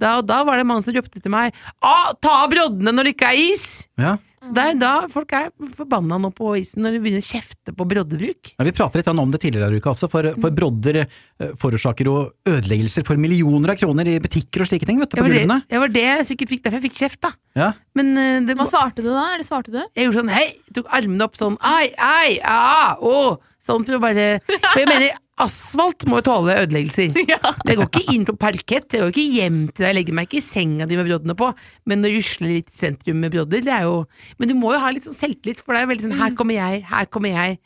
Da, 0.00 0.16
og 0.18 0.26
da 0.26 0.40
var 0.42 0.56
det 0.58 0.66
mange 0.66 0.82
som 0.82 0.94
ropte 0.96 1.20
til 1.22 1.30
meg 1.30 1.54
ah, 1.80 2.10
'ta 2.18 2.42
av 2.42 2.50
broddene 2.50 2.90
når 2.90 3.04
det 3.06 3.12
ikke 3.14 3.28
er 3.30 3.38
is'! 3.54 3.86
Ja. 3.96 4.16
Så 4.40 4.54
det 4.56 4.62
er 4.70 4.76
da 4.80 4.90
folk 5.12 5.32
er 5.36 5.50
forbanna 5.76 6.16
nå 6.20 6.30
på 6.32 6.54
isen 6.56 6.80
når 6.80 6.94
de 6.96 7.00
begynner 7.04 7.20
å 7.20 7.26
kjefte 7.26 7.74
på 7.76 7.86
broddebruk. 7.90 8.52
Ja, 8.54 8.64
vi 8.64 8.72
pratet 8.72 9.02
litt 9.02 9.10
om 9.12 9.34
det 9.34 9.42
tidligere 9.42 9.76
i 9.76 9.82
uka 9.82 9.92
også, 9.92 10.08
for, 10.08 10.30
for 10.40 10.56
brodder 10.56 11.02
eh, 11.02 11.52
forårsaker 11.60 12.08
jo 12.08 12.14
ødeleggelser 12.48 13.04
for 13.04 13.20
millioner 13.20 13.74
av 13.74 13.80
kroner 13.82 14.08
i 14.08 14.16
butikker 14.24 14.64
og 14.64 14.70
slike 14.70 14.88
ting, 14.88 15.02
vet 15.02 15.12
du, 15.12 15.18
på 15.18 15.26
var 15.26 15.28
det, 15.28 15.42
gulvene. 15.42 15.60
det 15.68 15.82
var 15.84 15.92
det 15.92 16.06
jeg 16.06 16.28
sikkert 16.30 16.54
fikk, 16.54 16.64
derfor 16.64 16.80
jeg 16.80 16.86
fikk 16.88 16.98
kjeft, 17.02 17.20
da. 17.26 17.34
Ja. 17.60 17.68
Men 18.00 18.10
eh, 18.16 18.40
det 18.48 18.56
Hva 18.56 18.68
svarte 18.70 19.04
du 19.04 19.10
da? 19.10 19.26
Eller 19.34 19.44
svarte 19.44 19.76
du? 19.76 19.80
Jeg 19.84 20.08
gjorde 20.08 20.22
sånn 20.22 20.32
hei, 20.32 20.46
tok 20.72 20.88
armene 21.00 21.28
opp 21.28 21.36
sånn 21.36 21.60
ai, 21.60 21.92
ai, 22.00 22.38
ah, 22.48 22.96
å, 22.96 23.36
sånn 23.70 23.86
for 23.88 23.96
å 23.98 24.00
bare 24.02 24.28
For 24.50 24.82
jeg 24.82 24.88
mener, 24.90 25.18
asfalt 25.40 26.04
må 26.10 26.18
jo 26.20 26.24
tåle 26.26 26.56
ødeleggelser. 26.66 27.14
Det 27.66 27.76
går 27.78 27.86
ikke 27.88 28.02
inn 28.12 28.26
på 28.28 28.34
parkett, 28.40 28.88
det 28.92 29.00
går 29.00 29.12
ikke 29.14 29.24
hjem 29.38 29.60
til 29.70 29.84
deg, 29.84 29.88
jeg 29.88 29.96
legger 30.00 30.16
meg 30.18 30.26
ikke 30.28 30.40
i 30.42 30.44
senga 30.44 30.88
di 30.90 30.98
med 30.98 31.08
broddene 31.08 31.36
på, 31.38 31.48
men 31.88 32.04
å 32.04 32.10
rusle 32.12 32.50
litt 32.50 32.68
i 32.74 32.76
sentrum 32.82 33.22
med 33.24 33.32
brodder, 33.32 33.62
det 33.64 33.72
er 33.72 33.86
jo 33.88 34.02
Men 34.36 34.50
du 34.50 34.54
må 34.58 34.74
jo 34.74 34.82
ha 34.82 34.90
litt 34.92 35.06
sånn 35.08 35.16
selvtillit, 35.16 35.62
for 35.64 35.72
det 35.72 35.80
er 35.80 35.86
jo 35.86 35.92
veldig 35.94 36.06
sånn 36.10 36.18
her 36.20 36.36
kommer 36.36 36.58
jeg, 36.60 36.82
her 36.90 37.08
kommer 37.08 37.32
jeg. 37.32 37.56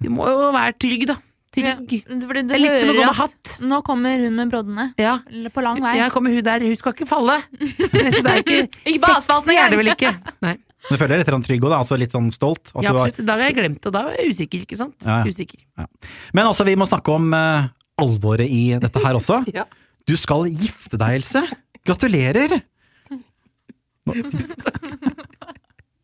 Du 0.00 0.08
må 0.14 0.28
jo 0.30 0.52
være 0.54 0.76
trygg, 0.78 1.08
da. 1.10 1.18
Trygg. 1.50 1.96
Fordi 2.06 2.42
du 2.46 2.52
Det 2.52 2.54
er 2.54 2.62
litt 2.62 2.78
som 2.78 2.92
å 2.92 2.94
gå 2.94 3.02
med 3.08 3.16
hatt. 3.18 3.52
nå 3.72 3.80
kommer 3.82 4.20
hun 4.22 4.36
med 4.38 4.52
broddene. 4.52 4.84
Ja. 5.02 5.16
På 5.50 5.64
lang 5.66 5.80
vei. 5.82 5.96
Ja, 5.98 6.06
kommer 6.14 6.30
hun 6.30 6.44
der, 6.46 6.62
hun 6.62 6.78
skal 6.78 6.94
ikke 6.94 7.08
falle. 7.10 7.40
Så 8.14 8.22
det 8.22 8.30
er 8.30 8.42
ikke 8.44 8.60
Ikke 8.86 9.00
på 9.02 9.14
asfalten 9.16 9.56
engang. 9.58 10.60
Men 10.88 10.96
du 10.96 11.00
føler 11.02 11.12
deg 11.12 11.20
litt 11.22 11.30
sånn 11.34 11.44
trygg 11.44 11.64
òg, 11.66 11.74
altså 11.76 11.98
litt 12.00 12.14
sånn 12.14 12.30
stolt? 12.34 12.70
At 12.72 12.82
Ja, 12.86 12.92
du 12.94 12.98
har, 12.98 13.10
absolutt. 13.10 13.28
I 13.28 13.30
har 13.32 13.42
jeg 13.44 13.56
glemt 13.58 13.82
det, 13.84 13.92
da 13.92 14.02
var 14.06 14.16
jeg 14.16 14.32
usikker, 14.32 14.62
ikke 14.64 14.78
sant? 14.80 14.96
Ja, 15.04 15.18
ja. 15.20 15.28
Usikker. 15.28 15.60
men 16.32 16.46
altså, 16.46 16.64
vi 16.68 16.76
må 16.80 16.86
snakke 16.88 17.12
om 17.12 17.28
uh, 17.36 17.68
alvoret 18.00 18.48
i 18.48 18.62
dette 18.80 19.04
her 19.04 19.18
også. 19.20 19.42
Ja. 19.60 19.66
Du 20.08 20.16
skal 20.18 20.46
gifte 20.48 20.96
deg, 20.98 21.20
Else. 21.20 21.42
Gratulerer! 21.86 22.56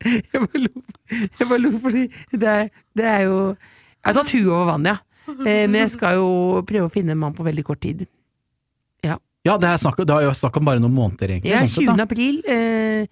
Jeg 0.06 0.38
bare 0.38 0.60
lo, 0.62 0.82
jeg 1.10 1.48
bare 1.48 1.58
lo 1.58 1.70
fordi 1.82 2.02
det 2.38 2.50
er, 2.50 2.68
det 2.94 3.06
er 3.10 3.22
jo 3.26 3.38
Jeg 3.56 4.06
har 4.06 4.14
tatt 4.20 4.34
huet 4.36 4.52
over 4.52 4.68
vannet, 4.68 4.92
ja. 4.92 5.32
Eh, 5.32 5.64
Men 5.66 5.80
jeg 5.80 5.90
skal 5.96 6.20
jo 6.20 6.28
prøve 6.68 6.86
å 6.86 6.92
finne 6.92 7.16
en 7.16 7.22
mann 7.24 7.34
på 7.34 7.42
veldig 7.46 7.64
kort 7.66 7.80
tid. 7.82 8.04
Ja, 9.46 9.54
det 9.62 9.68
er 9.70 9.78
snakk, 9.78 10.00
det 10.02 10.10
er 10.10 10.24
jo 10.26 10.32
snakk 10.34 10.56
om 10.58 10.66
bare 10.66 10.82
noen 10.82 10.94
måneder, 10.96 11.36
egentlig. 11.36 11.52
Ja, 11.52 11.60
sånn 11.70 11.86
sett, 11.86 11.90
20. 11.92 12.00
april 12.02 12.38
eh, 12.50 13.06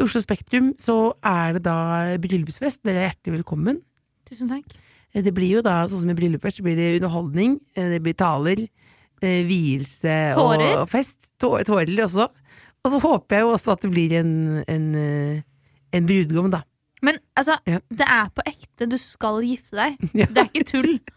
i 0.00 0.04
Oslo 0.06 0.22
Spektrum 0.24 0.72
så 0.80 0.94
er 1.26 1.56
det 1.58 1.62
da 1.66 1.76
bryllupsfest. 2.22 2.80
Dere 2.86 3.02
er 3.04 3.08
hjertelig 3.10 3.38
velkommen. 3.40 3.80
Tusen 4.28 4.48
takk. 4.50 4.72
Eh, 5.14 5.22
Det 5.26 5.32
blir 5.36 5.56
jo 5.58 5.62
da, 5.66 5.82
sånn 5.90 6.02
som 6.04 6.10
i 6.12 6.16
bryllupet, 6.18 6.54
så 6.56 6.64
blir 6.64 6.76
det 6.78 6.88
underholdning, 7.00 7.58
eh, 7.76 7.88
det 7.94 8.00
blir 8.04 8.14
taler, 8.14 8.64
eh, 9.22 9.42
vielse 9.44 10.32
Tårer? 10.34 10.80
og 10.82 10.88
fest. 10.88 11.18
Tårer, 11.40 11.64
Tårer 11.64 11.86
også. 12.06 12.28
Og 12.84 12.90
så 12.94 13.00
håper 13.02 13.36
jeg 13.36 13.42
jo 13.44 13.52
også 13.52 13.72
at 13.72 13.80
det 13.84 13.90
blir 13.92 14.12
en, 14.20 14.64
en, 14.66 15.44
en 15.92 16.06
brudgom, 16.06 16.50
da. 16.50 16.62
Men 17.02 17.18
altså, 17.36 17.58
Ja. 17.66 17.78
det 17.90 18.06
er 18.08 18.28
på 18.32 18.42
ekte. 18.46 18.88
Du 18.88 18.96
skal 18.98 19.42
gifte 19.42 19.76
deg. 19.76 19.96
Ja. 20.14 20.26
Det 20.26 20.38
er 20.38 20.48
ikke 20.52 20.64
tull. 20.68 21.00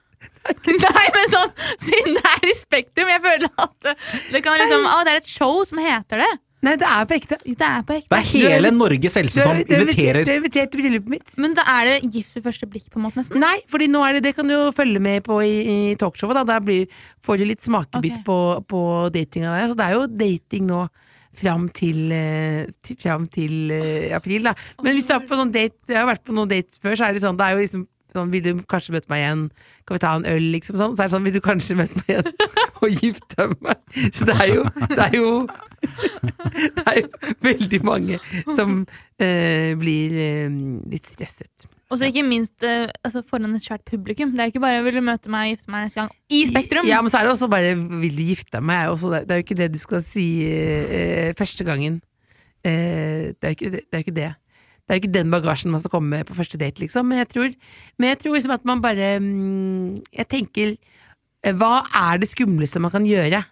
Nei, 0.67 1.07
men 1.15 1.29
sånn, 1.31 1.51
siden 1.79 2.15
det 2.17 2.23
er 2.27 2.47
i 2.49 2.53
Spektrum, 2.55 3.07
jeg 3.11 3.21
føler 3.23 3.49
at 3.59 3.73
det, 3.83 3.93
det 4.31 4.41
kan 4.43 4.57
liksom 4.59 4.85
Å, 4.87 5.03
det 5.07 5.13
er 5.13 5.21
et 5.21 5.27
show 5.31 5.63
som 5.67 5.79
heter 5.79 6.19
det. 6.23 6.31
Nei, 6.63 6.75
det 6.79 6.87
er 6.87 7.07
på 7.09 7.15
ekte. 7.17 7.37
Det 7.43 7.67
er 7.67 7.83
på 7.83 7.97
Det 7.99 8.17
er 8.17 8.27
hele 8.29 8.71
Norges 8.71 9.17
helse 9.19 9.43
som 9.43 9.57
er- 9.57 9.65
er 9.67 9.83
inviterer 9.83 10.23
Du 10.23 10.31
er 10.31 10.39
invitert 10.39 10.71
til 10.71 10.81
bryllupet 10.81 11.09
mitt. 11.09 11.37
Men 11.37 11.53
da 11.53 11.63
er 11.67 11.85
det 11.91 12.11
gift 12.13 12.35
ved 12.35 12.43
første 12.43 12.69
blikk, 12.69 12.89
på 12.89 13.01
en 13.01 13.07
måte, 13.07 13.19
nesten? 13.19 13.39
Nei, 13.39 13.57
fordi 13.67 13.89
nå 13.91 14.03
er 14.07 14.13
det, 14.13 14.23
det 14.23 14.35
kan 14.35 14.47
du 14.47 14.53
jo 14.53 14.71
følge 14.71 14.99
med 14.99 15.23
på 15.23 15.41
i, 15.43 15.55
i 15.91 15.95
talkshowet. 15.95 16.39
Da. 16.39 16.43
Der 16.55 16.59
blir, 16.63 16.87
får 17.21 17.37
du 17.37 17.45
litt 17.45 17.63
smakebit 17.63 18.19
okay. 18.19 18.23
på, 18.23 18.39
på 18.67 18.83
datinga 19.11 19.57
der. 19.59 19.67
Så 19.67 19.75
det 19.75 19.85
er 19.89 19.97
jo 19.97 20.07
dating 20.07 20.67
nå 20.67 20.87
fram 21.33 21.67
til, 21.69 22.11
eh, 22.11 22.67
til, 22.85 22.97
fram 23.01 23.27
til 23.27 23.71
uh, 23.73 24.15
april, 24.15 24.43
da. 24.43 24.53
Men 24.83 24.93
hvis 24.93 25.07
du 25.09 25.15
er 25.15 25.23
på 25.25 25.39
sånn 25.39 25.51
date 25.51 25.89
Jeg 25.89 25.97
har 25.97 26.05
vært 26.05 26.23
på 26.27 26.35
noen 26.35 26.51
dates 26.51 26.77
før, 26.77 26.95
så 26.95 27.07
er 27.07 27.15
det 27.15 27.23
sånn 27.23 27.39
Det 27.39 27.47
er 27.47 27.55
jo 27.55 27.63
liksom 27.63 27.87
sånn 28.13 28.33
Vil 28.33 28.43
du 28.45 28.61
kanskje 28.69 28.93
møte 28.95 29.09
meg 29.09 29.23
igjen? 29.23 29.43
Kan 29.87 29.97
vi 29.97 30.03
ta 30.03 30.13
en 30.19 30.27
øl, 30.29 30.49
liksom 30.53 30.77
sånn? 30.79 30.95
Så 30.95 31.03
er 31.03 31.09
det 31.09 31.15
sånn 31.15 31.27
Vil 31.27 31.37
du 31.37 31.41
kanskje 31.43 31.77
møte 31.79 32.01
meg 32.01 32.11
igjen 32.13 32.29
og 32.83 33.01
gifte 33.01 33.47
meg? 33.55 33.81
Så 34.13 34.29
det 34.29 34.37
er 34.37 34.51
jo 34.51 34.65
Det 34.93 35.01
er 35.07 35.17
jo, 35.17 35.31
det 36.75 36.83
er 36.87 36.99
jo 37.01 37.35
veldig 37.43 37.79
mange 37.85 38.19
som 38.55 38.83
eh, 39.19 39.73
blir 39.79 40.17
eh, 40.19 40.59
litt 40.91 41.09
stresset. 41.11 41.67
Og 41.93 41.99
så 42.01 42.09
ikke 42.09 42.23
minst 42.25 42.65
eh, 42.65 42.87
altså, 43.05 43.21
foran 43.27 43.53
et 43.53 43.65
svært 43.65 43.83
publikum. 43.85 44.31
Det 44.33 44.41
er 44.41 44.49
jo 44.49 44.55
ikke 44.55 44.63
bare 44.63 44.83
'vil 44.83 44.97
du 44.97 45.05
møte 45.05 45.29
meg 45.29 45.45
og 45.45 45.57
gifte 45.57 45.73
meg 45.73 45.85
neste 45.85 46.01
gang' 46.01 46.13
i 46.29 46.45
Spektrum. 46.49 46.87
Ja, 46.89 47.01
men 47.01 47.13
så 47.13 47.19
er 47.19 47.27
det 47.27 47.33
også 47.35 47.49
bare 47.51 47.75
'vil 47.77 48.17
du 48.17 48.23
gifte 48.23 48.57
deg 48.57 48.63
med 48.63 48.73
meg'? 48.73 48.89
også 48.89 49.11
Det 49.21 49.31
er 49.31 49.41
jo 49.41 49.45
ikke 49.45 49.61
det 49.61 49.73
du 49.73 49.79
skal 49.79 50.01
si 50.01 50.27
eh, 50.49 51.33
første 51.37 51.63
gangen. 51.63 52.01
Eh, 52.65 53.35
det, 53.37 53.43
er 53.43 53.53
jo 53.53 53.57
ikke, 53.57 53.71
det 53.71 53.81
det 53.91 53.99
jo 53.99 54.05
ikke 54.07 54.19
det. 54.21 54.31
Det 54.83 54.89
er 54.89 54.95
jo 54.95 55.01
ikke 55.03 55.13
den 55.13 55.31
bagasjen 55.31 55.71
man 55.71 55.79
skal 55.79 55.91
komme 55.91 56.09
med 56.09 56.25
på 56.25 56.33
første 56.33 56.57
date, 56.57 56.79
liksom. 56.79 57.05
Men 57.05 57.17
jeg 57.17 57.29
tror, 57.29 57.49
men 57.99 58.09
jeg 58.09 58.19
tror 58.19 58.33
liksom 58.33 58.51
at 58.51 58.65
man 58.65 58.81
bare 58.81 59.19
mm, 59.19 60.03
Jeg 60.11 60.27
tenker 60.27 60.75
eh, 61.43 61.53
Hva 61.53 61.85
er 61.93 62.17
det 62.17 62.27
skumleste 62.27 62.79
man 62.79 62.91
kan 62.91 63.05
gjøre? 63.05 63.43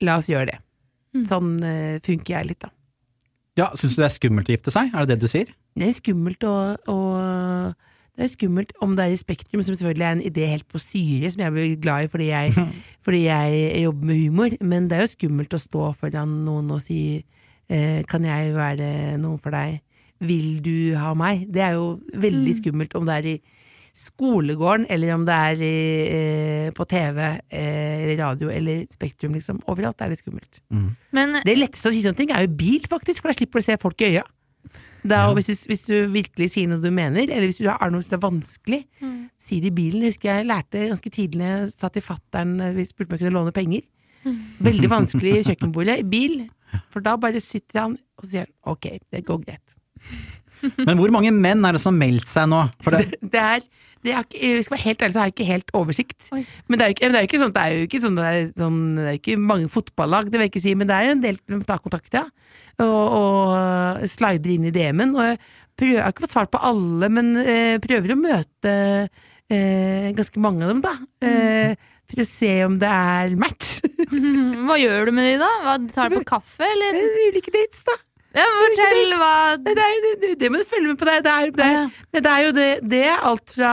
La 0.00 0.16
oss 0.16 0.28
gjøre 0.28 0.46
det. 0.46 0.58
Sånn 1.30 1.58
uh, 1.62 2.00
funker 2.04 2.38
jeg 2.38 2.50
litt, 2.50 2.64
da. 2.64 2.72
Ja, 3.58 3.70
Syns 3.78 3.94
du 3.94 4.02
det 4.02 4.08
er 4.08 4.14
skummelt 4.16 4.48
å 4.50 4.54
gifte 4.54 4.72
seg? 4.74 4.90
Er 4.90 5.04
det 5.06 5.14
det 5.14 5.26
du 5.26 5.30
sier? 5.30 5.50
Det 5.78 5.86
er 5.86 5.94
skummelt 5.94 6.42
å, 6.46 6.54
å 6.90 6.98
Det 8.14 8.26
er 8.26 8.32
skummelt 8.32 8.74
om 8.82 8.96
det 8.98 9.06
er 9.06 9.14
i 9.14 9.20
Spektrum, 9.20 9.62
som 9.62 9.76
selvfølgelig 9.76 10.06
er 10.06 10.16
en 10.16 10.24
idé 10.26 10.48
helt 10.50 10.66
på 10.70 10.82
syre, 10.82 11.30
som 11.30 11.44
jeg 11.44 11.54
blir 11.54 11.76
glad 11.82 12.06
i 12.06 12.10
fordi 12.10 12.28
jeg, 12.32 12.66
fordi 13.06 13.22
jeg 13.28 13.84
jobber 13.84 14.10
med 14.10 14.20
humor, 14.24 14.58
men 14.60 14.90
det 14.90 14.98
er 14.98 15.06
jo 15.06 15.14
skummelt 15.14 15.54
å 15.54 15.62
stå 15.62 15.88
foran 16.00 16.36
noen 16.46 16.74
og 16.74 16.82
si 16.82 17.00
eh, 17.22 18.02
Kan 18.10 18.26
jeg 18.26 18.54
være 18.54 19.18
noe 19.22 19.38
for 19.42 19.54
deg? 19.54 19.82
Vil 20.24 20.58
du 20.64 20.94
ha 20.98 21.14
meg? 21.18 21.46
Det 21.50 21.62
er 21.62 21.78
jo 21.78 21.98
veldig 22.22 22.58
skummelt 22.58 22.94
om 22.98 23.06
det 23.06 23.18
er 23.18 23.30
i 23.34 23.38
skolegården, 23.94 24.88
eller 24.90 25.14
om 25.14 25.24
det 25.26 25.34
er 25.34 25.60
i, 25.62 25.74
eh, 26.10 26.70
på 26.74 26.86
TV 26.90 27.20
eh, 27.22 28.02
eller 28.02 28.16
radio 28.18 28.50
eller 28.50 28.86
Spektrum, 28.90 29.36
liksom. 29.38 29.60
Overalt 29.70 30.02
er 30.02 30.10
det 30.10 30.18
skummelt. 30.18 30.58
Men 31.14 31.38
Det 31.44 31.54
letteste 31.56 31.92
å 31.92 31.94
si 31.94 32.02
sånne 32.02 32.18
ting 32.18 32.32
er 32.34 32.46
jo 32.46 32.56
bil, 32.58 32.88
faktisk, 32.90 33.22
for 33.22 33.30
da 33.30 33.38
slipper 33.38 33.60
du 33.60 33.64
å 33.64 33.68
se 33.68 33.78
folk 33.78 34.02
i 34.02 34.16
øya. 34.16 34.24
Da, 35.04 35.28
og 35.28 35.36
hvis, 35.36 35.46
du, 35.46 35.68
hvis 35.68 35.84
du 35.84 35.96
virkelig 36.08 36.50
sier 36.54 36.68
noe 36.70 36.80
du 36.80 36.88
mener, 36.90 37.28
eller 37.28 37.50
hvis 37.50 37.60
du 37.60 37.68
har 37.68 37.90
noe 37.92 38.02
som 38.02 38.16
er 38.16 38.22
vanskelig, 38.24 38.80
si 39.44 39.60
det 39.60 39.70
i 39.70 39.76
bilen. 39.76 40.02
Jeg 40.02 40.14
husker 40.14 40.30
jeg 40.30 40.48
lærte 40.48 40.86
ganske 40.88 41.12
tidlig 41.12 41.44
jeg 41.44 41.72
satt 41.76 41.98
i 42.00 42.04
fattern 42.04 42.56
og 42.64 42.80
spurte 42.88 43.12
om 43.12 43.18
jeg 43.18 43.24
kunne 43.24 43.36
låne 43.36 43.54
penger. 43.54 43.84
Veldig 44.64 44.90
vanskelig 44.90 45.34
i 45.38 45.44
kjøkkenbordet 45.50 45.98
i 46.00 46.08
bil, 46.08 46.38
for 46.90 47.04
da 47.04 47.18
bare 47.20 47.42
sitter 47.44 47.82
han 47.82 47.98
og 48.18 48.30
sier 48.30 48.48
ok, 48.64 48.88
det 49.12 49.24
går 49.28 49.44
greit. 49.44 49.76
Men 50.62 51.00
hvor 51.00 51.12
mange 51.14 51.32
menn 51.34 51.64
er 51.64 51.76
det 51.76 51.82
som 51.82 51.94
har 51.94 52.00
meldt 52.02 52.30
seg 52.30 52.50
nå? 52.52 52.66
For 52.84 52.96
det, 52.96 53.18
Det 53.34 53.40
er, 53.40 53.64
det 54.04 54.12
er 54.12 54.26
ikke, 54.26 54.40
jeg 54.40 54.64
skal 54.66 54.76
være 54.76 54.84
helt 54.84 55.02
ærlig, 55.02 55.14
så 55.14 55.20
har 55.22 55.28
jeg 55.30 55.34
ikke 55.34 55.48
helt 55.48 55.74
oversikt. 55.80 56.28
Oi. 56.36 56.42
Men 56.68 56.78
det 56.78 56.84
er 56.84 56.90
jo 56.90 56.96
ikke, 56.96 57.08
det 57.08 57.18
er 57.18 57.24
jo 57.24 57.30
ikke 57.30 57.42
sånn, 57.42 57.54
det 57.54 57.62
er 57.64 57.74
jo 57.74 57.88
ikke 57.88 58.02
sånn, 58.02 58.18
det 58.20 58.26
er, 58.30 58.40
sånn, 58.60 58.80
det 58.98 59.06
er 59.08 59.20
ikke 59.20 59.36
mange 59.40 59.70
fotballag, 59.72 60.28
det 60.28 60.38
vil 60.38 60.46
jeg 60.46 60.52
ikke 60.52 60.64
si, 60.66 60.74
men 60.78 60.90
det 60.90 60.98
er 60.98 61.12
en 61.14 61.22
del 61.24 61.40
som 61.40 61.62
tar 61.68 61.80
kontakt, 61.84 62.10
ja. 62.16 62.26
Og, 62.82 63.02
og 63.16 64.04
slider 64.10 64.52
inn 64.56 64.68
i 64.68 64.74
DM-en. 64.74 65.14
Og 65.14 65.28
jeg, 65.30 65.40
prøver, 65.78 65.94
jeg 65.94 66.04
har 66.04 66.14
ikke 66.14 66.26
fått 66.26 66.36
svart 66.36 66.52
på 66.52 66.62
alle, 66.68 67.10
men 67.16 67.32
eh, 67.40 67.80
prøver 67.82 68.12
å 68.14 68.20
møte 68.20 68.74
eh, 68.74 70.12
ganske 70.18 70.42
mange 70.42 70.66
av 70.66 70.74
dem, 70.74 70.84
da. 70.84 70.94
Eh, 71.24 71.90
for 72.10 72.20
å 72.20 72.26
se 72.28 72.50
om 72.66 72.76
det 72.80 72.90
er 72.90 73.36
match. 73.40 73.78
Hva 74.66 74.76
gjør 74.80 75.08
du 75.08 75.16
med 75.16 75.30
de, 75.30 75.36
da? 75.40 75.52
Hva, 75.64 75.78
tar 75.94 76.12
du 76.12 76.18
på 76.20 76.26
kaffe, 76.34 76.66
eller? 76.66 77.00
Ulike 77.30 77.54
dates, 77.54 77.84
da. 77.88 77.96
Ja, 78.34 78.44
fortell 78.58 79.12
hva 79.20 79.32
Det, 79.62 79.74
er, 79.78 79.92
jo- 79.94 80.14
det, 80.24 80.30
det 80.40 80.48
må 80.50 80.58
du 80.58 80.64
følge 80.70 80.88
med 80.92 80.98
på. 80.98 81.06
Det, 81.08 81.18
det, 81.22 81.32
er, 81.34 81.50
det, 81.54 81.64
er, 81.64 81.90
det, 82.12 82.22
det 82.24 82.30
er 82.32 82.44
jo 82.48 82.52
det, 82.56 82.68
det 82.94 83.02
er 83.12 83.26
alt 83.30 83.52
fra 83.54 83.72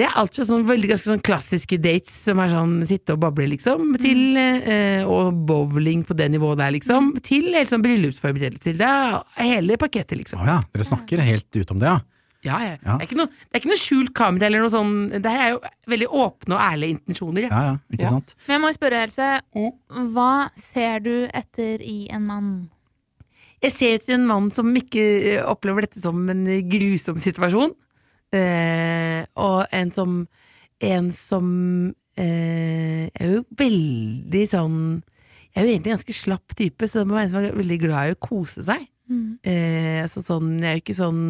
det 0.00 0.06
er 0.08 0.14
alt 0.16 0.32
fra 0.38 0.44
sånn 0.48 0.62
veldig 0.64 0.88
ganske 0.88 1.10
sånn 1.10 1.20
klassiske 1.20 1.76
dates 1.84 2.14
som 2.24 2.38
er 2.40 2.48
sånn 2.48 2.70
sitte 2.88 3.12
og 3.12 3.18
bable, 3.26 3.44
liksom, 3.52 3.90
til 4.00 4.38
eh, 4.40 5.02
og 5.04 5.36
bowling 5.46 6.00
på 6.08 6.16
det 6.16 6.30
nivået 6.32 6.62
der, 6.62 6.72
liksom, 6.72 7.10
til 7.20 7.50
helt 7.52 7.68
sånn 7.68 7.84
bryllupsforberedelser. 7.84 8.78
Det 8.80 8.88
er 8.88 9.50
hele 9.50 9.76
pakketet, 9.76 10.16
liksom. 10.22 10.40
å 10.40 10.48
ja, 10.48 10.56
dere 10.72 10.88
snakker 10.88 11.20
helt 11.28 11.60
ut 11.60 11.74
om 11.76 11.82
det, 11.84 11.92
ja. 11.92 12.00
Ja, 12.42 12.56
ja. 12.64 12.72
Ja. 12.80 12.96
Det, 12.96 13.04
er 13.04 13.06
ikke 13.10 13.20
noe, 13.20 13.28
det 13.44 13.52
er 13.54 13.60
ikke 13.60 13.70
noe 13.74 13.82
skjult 13.84 14.14
kamera 14.16 14.48
eller 14.48 14.64
noe 14.64 14.72
sånn. 14.72 14.94
Det 15.12 15.30
her 15.30 15.44
er 15.44 15.52
jo 15.52 15.60
veldig 15.92 16.08
åpne 16.24 16.56
og 16.56 16.62
ærlige 16.72 16.96
intensjoner. 16.96 17.44
Ja 17.52 17.60
ja, 17.68 17.74
ikke 17.92 18.02
Ja. 18.08 18.14
sant. 18.16 18.32
Men 18.48 18.56
jeg 18.56 18.62
må 18.64 18.72
spørre, 18.74 19.02
Else. 19.06 19.28
Mm. 19.54 20.08
Hva 20.16 20.30
ser 20.58 21.04
du 21.04 21.12
etter 21.30 21.84
i 21.86 21.98
en 22.10 22.24
mann? 22.32 22.48
Jeg 23.62 23.74
ser 23.76 23.96
etter 23.96 24.16
en 24.16 24.26
mann 24.26 24.50
som 24.54 24.68
ikke 24.74 25.02
eh, 25.36 25.42
opplever 25.46 25.86
dette 25.86 26.02
som 26.02 26.18
en 26.32 26.44
grusom 26.70 27.20
situasjon. 27.22 27.74
Eh, 28.32 29.22
og 29.36 29.66
en 29.72 29.90
som 29.92 30.22
En 30.82 31.12
som 31.12 31.46
eh, 32.16 33.06
er 33.12 33.28
jo 33.28 33.42
veldig 33.60 34.40
sånn 34.48 34.78
Jeg 35.52 35.60
er 35.60 35.66
jo 35.66 35.72
egentlig 35.74 35.90
en 35.92 35.98
ganske 35.98 36.16
slapp 36.16 36.54
type, 36.56 36.88
så 36.88 37.02
det 37.02 37.06
må 37.06 37.14
være 37.18 37.28
en 37.28 37.30
som 37.34 37.38
er 37.42 37.58
veldig 37.60 37.78
glad 37.84 38.08
i 38.08 38.14
å 38.16 38.22
kose 38.24 38.64
seg. 38.66 38.88
Eh, 39.44 40.00
altså 40.02 40.22
sånn, 40.24 40.56
jeg 40.62 40.70
er 40.70 40.78
jo 40.78 40.82
ikke 40.86 40.96
sånn 40.96 41.22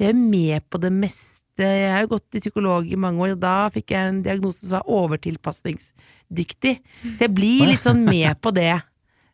Jeg 0.00 0.08
er 0.14 0.16
med 0.16 0.64
på 0.72 0.80
det 0.80 0.90
meste. 0.96 1.36
Jeg 1.60 1.92
har 1.92 2.06
jo 2.06 2.14
gått 2.14 2.30
til 2.32 2.40
psykolog 2.40 2.86
i 2.88 2.96
mange 2.96 3.20
år, 3.20 3.34
og 3.36 3.42
da 3.42 3.68
fikk 3.74 3.92
jeg 3.92 4.08
en 4.08 4.22
diagnose 4.24 4.64
som 4.64 4.78
var 4.78 4.88
overtilpasningsdyktig. 4.88 6.74
Så 7.18 7.26
jeg 7.26 7.34
blir 7.36 7.66
litt 7.68 7.84
sånn 7.84 8.00
med 8.06 8.40
på 8.40 8.50
det. 8.56 8.78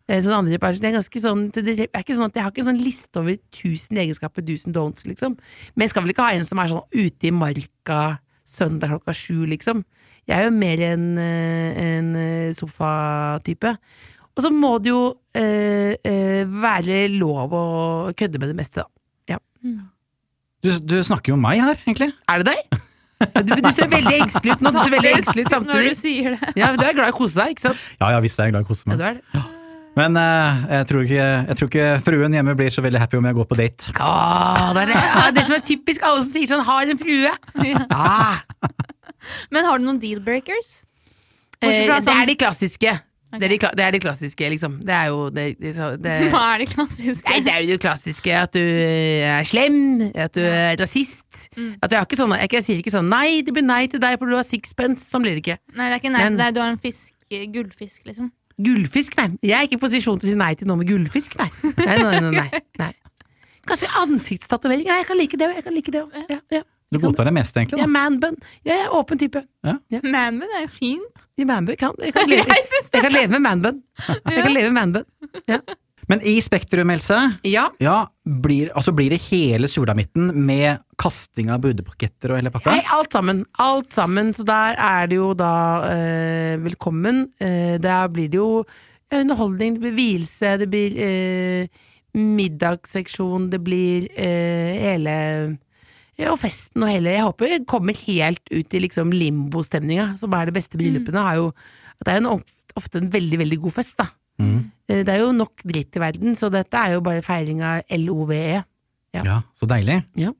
Eh, 0.07 0.21
Sånn 0.23 0.37
andre 0.37 0.59
person, 0.63 0.83
det 0.85 0.91
er 0.93 0.99
ganske 1.01 1.21
sånn 1.23 1.41
Det 1.51 1.73
er 1.89 2.03
ikke 2.03 2.15
sånn 2.15 2.29
at 2.29 2.37
jeg 2.39 2.45
har 2.45 2.53
ikke 2.53 2.63
en 2.63 2.69
sånn 2.69 2.83
liste 2.85 3.19
over 3.19 3.35
1000 3.51 3.99
egenskaper, 4.05 4.45
do's 4.47 4.67
and 4.69 4.77
don'ts, 4.77 5.07
liksom. 5.09 5.35
Men 5.75 5.87
jeg 5.87 5.91
skal 5.95 6.05
vel 6.05 6.15
ikke 6.15 6.27
ha 6.29 6.37
en 6.37 6.47
som 6.47 6.61
er 6.63 6.71
sånn 6.71 6.85
ute 6.95 7.27
i 7.27 7.35
marka 7.35 8.01
søndag 8.47 8.93
klokka 8.95 9.15
sju, 9.19 9.41
liksom. 9.51 9.83
Jeg 10.31 10.39
er 10.39 10.47
jo 10.47 10.55
mer 10.55 10.83
en, 10.93 11.07
eh, 11.19 11.81
en 11.97 12.13
eh, 12.23 12.53
sofatype. 12.55 13.75
Og 14.37 14.45
så 14.45 14.51
må 14.53 14.77
det 14.85 14.91
jo 14.93 15.03
eh, 15.35 15.97
eh, 16.05 16.45
være 16.47 17.07
lov 17.17 17.55
å 17.57 17.67
kødde 18.15 18.39
med 18.43 18.53
det 18.53 18.59
meste, 18.59 18.85
da. 18.85 19.35
Ja. 19.35 19.39
Du, 20.63 20.71
du 20.87 20.97
snakker 21.03 21.33
jo 21.33 21.39
om 21.39 21.43
meg 21.47 21.63
her, 21.63 21.79
egentlig. 21.83 22.13
Er 22.31 22.43
det 22.45 22.53
deg? 22.55 22.83
Du, 23.17 23.55
du 23.65 23.71
ser 23.73 23.89
veldig 23.89 24.17
engstelig 24.21 24.55
ut 24.59 24.63
nå. 24.67 24.71
Du 24.77 24.81
ser 24.83 24.93
veldig 24.93 25.13
engstelig 25.17 25.47
ut 25.47 25.55
Når 25.71 25.87
du 25.89 25.95
sier 25.97 26.35
det. 26.37 26.51
Ja, 26.61 26.73
du 26.77 26.85
er 26.85 26.93
glad 26.99 27.09
i 27.09 27.15
å 27.15 27.17
kose 27.17 27.39
deg, 27.41 27.55
ikke 27.57 27.71
sant? 27.71 27.85
Ja 28.03 28.11
ja, 28.13 28.21
visst 28.23 28.39
er 28.39 28.51
jeg 28.51 28.57
glad 28.59 28.67
i 28.67 28.69
å 28.69 28.75
kose 28.75 28.91
meg. 28.91 28.99
Ja, 28.99 28.99
du 29.01 29.07
er 29.09 29.23
det. 29.23 29.56
Men 29.97 30.17
eh, 30.21 30.65
jeg, 30.77 30.87
tror 30.91 31.07
ikke, 31.07 31.27
jeg 31.49 31.57
tror 31.59 31.71
ikke 31.71 31.87
fruen 32.05 32.35
hjemme 32.37 32.55
blir 32.59 32.75
så 32.75 32.85
veldig 32.85 33.01
happy 33.01 33.17
om 33.17 33.29
jeg 33.31 33.39
går 33.39 33.49
på 33.49 33.57
date. 33.63 33.95
Åh, 33.97 34.69
det 34.77 34.83
er 34.85 34.93
det, 34.93 35.41
er 35.41 35.49
som 35.49 35.57
er 35.57 35.65
typisk 35.65 36.05
alle 36.05 36.25
som 36.27 36.33
sier 36.35 36.51
sånn 36.53 36.65
'har 36.69 36.93
en 36.93 37.01
frue'. 37.01 37.87
Ah, 37.91 38.43
Men 39.53 39.65
har 39.65 39.79
du 39.79 39.87
noen 39.89 40.01
deal-breakers? 40.03 40.83
eh, 41.63 41.87
det 41.89 42.03
sånn- 42.05 42.23
er 42.23 42.27
de 42.29 42.37
klassiske. 42.37 42.99
Det, 43.37 43.43
er 43.43 43.49
de, 43.49 43.59
det 43.77 43.85
er 43.85 43.91
de 43.91 43.99
klassiske, 44.01 44.49
liksom. 44.53 44.77
Det 44.87 44.95
er 44.95 45.09
jo 45.11 45.31
det, 45.35 45.47
det, 45.61 45.73
det, 46.01 46.13
Hva 46.33 46.45
er 46.55 46.63
de 46.63 46.67
klassiske? 46.71 47.29
Nei, 47.29 47.41
det 47.45 47.53
er 47.53 47.65
jo 47.65 47.75
det 47.75 47.81
klassiske. 47.83 48.33
At 48.33 48.53
du 48.55 48.61
er 48.63 49.43
slem, 49.49 49.81
at 50.15 50.37
du 50.37 50.41
er 50.45 50.77
rasist. 50.81 51.25
At 51.83 51.91
jeg, 51.91 51.99
har 51.99 52.07
ikke 52.07 52.21
sånne, 52.21 52.39
jeg, 52.45 52.53
jeg 52.53 52.65
sier 52.69 52.79
ikke 52.85 52.95
sånn 52.95 53.09
'nei, 53.11 53.43
det 53.45 53.53
blir 53.57 53.65
nei 53.67 53.87
til 53.89 54.01
deg, 54.01 54.19
fordi 54.21 54.37
du 54.37 54.39
har 54.39 54.47
sixpence'. 54.49 55.09
Sånn 55.11 55.25
blir 55.25 55.37
det 55.37 55.43
ikke. 55.45 55.59
Nei, 55.75 55.89
det 55.91 55.95
er 55.97 56.01
ikke 56.05 56.13
nei, 56.13 56.25
Men- 56.29 56.37
deg, 56.41 56.55
du 56.55 56.61
har 56.61 56.69
en 56.71 56.79
fisk, 56.81 57.13
eh, 57.31 57.47
gullfisk, 57.49 58.05
liksom. 58.07 58.31
Gullfisk, 58.63 59.17
nei. 59.19 59.29
Jeg 59.45 59.57
er 59.59 59.67
ikke 59.69 59.77
i 59.77 59.83
posisjon 59.83 60.21
til 60.21 60.31
å 60.31 60.33
si 60.33 60.39
nei 60.39 60.55
til 60.57 60.71
noe 60.71 60.81
med 60.81 60.89
gullfisk, 60.89 61.37
nei. 61.41 61.51
Nei, 61.65 61.99
nei, 62.01 62.21
nei. 62.25 62.31
nei, 62.39 62.63
nei. 62.81 62.93
Kanskje 63.67 63.91
ansiktstatovering. 64.01 64.87
Nei, 64.87 65.03
jeg 65.03 65.09
kan 65.09 65.19
like 65.19 65.39
det 65.41 65.49
òg. 65.49 65.59
Jeg 65.59 65.67
kan 65.67 65.75
like 65.75 65.93
det 65.93 66.03
også. 66.05 66.25
Ja, 66.31 66.41
ja. 66.55 66.63
Du 66.95 67.01
godtar 67.03 67.27
det 67.27 67.33
meste, 67.35 67.59
egentlig. 67.59 67.81
ja 67.81 67.87
da. 67.89 67.91
manbun. 67.91 68.37
Ja, 68.63 68.77
jeg 68.77 68.85
er 68.85 68.93
åpen 68.95 69.19
type. 69.19 69.43
Manbun 70.07 70.53
er 70.55 70.69
jo 70.69 70.71
fin. 70.71 71.03
Man 71.37 71.51
manbun 71.51 71.79
kan, 71.81 71.97
jeg, 71.99 72.15
kan 72.15 72.31
leve, 72.31 72.47
Jeg 72.55 72.85
jeg 72.93 73.03
kan 73.03 73.13
leve 73.13 73.33
med 73.35 73.43
manbun. 73.43 73.83
Jeg 74.07 74.45
kan 74.47 74.53
leve 74.55 74.71
med 74.71 74.79
manbun. 74.79 75.43
Ja. 75.51 75.59
Men 76.07 76.23
i 76.23 76.37
Spektrum, 76.41 76.93
Else, 76.95 77.19
ja. 77.43 77.67
ja, 77.83 77.97
blir, 78.23 78.71
altså 78.79 78.95
blir 78.95 79.11
det 79.11 79.19
hele 79.27 79.67
sulamitten 79.69 80.31
med 80.47 80.79
kasting 81.01 81.51
av 81.53 81.61
budepaketter 81.65 82.33
og 82.33 82.39
hele 82.41 82.53
pakka? 82.55 82.73
Nei, 82.73 82.85
alt 82.97 83.13
sammen. 83.13 83.45
Alt 83.63 83.93
sammen. 83.97 84.33
Så 84.37 84.47
der 84.49 84.79
er 84.81 85.11
det 85.11 85.19
jo 85.19 85.33
da 85.37 85.53
eh, 85.91 86.55
velkommen. 86.65 87.27
Eh, 87.41 87.77
der 87.83 88.09
blir 88.13 88.31
det 88.33 88.41
jo 88.41 88.65
underholdning, 89.15 89.77
det 89.77 89.85
blir 89.85 89.95
hvilelse, 89.95 90.57
det 90.59 90.67
blir 90.73 90.97
eh, 90.99 91.85
middagsseksjon, 92.17 93.51
det 93.53 93.61
blir 93.65 94.09
eh, 94.19 94.73
hele 94.83 95.17
ja, 96.17 96.31
og 96.33 96.39
festen 96.41 96.83
og 96.83 96.89
hele 96.91 97.13
Jeg 97.13 97.27
håper 97.27 97.51
det 97.53 97.67
kommer 97.69 97.99
helt 98.07 98.41
ut 98.49 98.75
i 98.75 98.81
liksom 98.87 99.13
limbostemninga, 99.13 100.15
som 100.21 100.33
er 100.35 100.49
det 100.49 100.57
beste 100.57 100.81
bryllupene. 100.81 101.25
Har 101.27 101.43
jo, 101.43 101.51
det 102.01 102.15
er 102.15 102.23
jo 102.23 102.31
en, 102.39 102.47
ofte 102.81 103.03
en 103.03 103.11
veldig, 103.13 103.41
veldig 103.45 103.59
god 103.67 103.77
fest, 103.77 103.99
da. 104.01 104.09
Mm. 104.41 104.57
Eh, 104.89 105.03
Det 105.05 105.13
er 105.13 105.21
jo 105.23 105.35
nok 105.37 105.63
dritt 105.65 105.97
i 105.97 106.03
verden, 106.03 106.37
så 106.41 106.51
dette 106.53 106.81
er 106.81 106.97
jo 106.97 107.05
bare 107.05 107.25
feiring 107.25 107.63
av 107.65 107.85
LOVE. 108.01 108.65
Ja, 109.25 109.43
så 109.59 109.67
deilig. 109.71 110.05
Ja. 110.17 110.33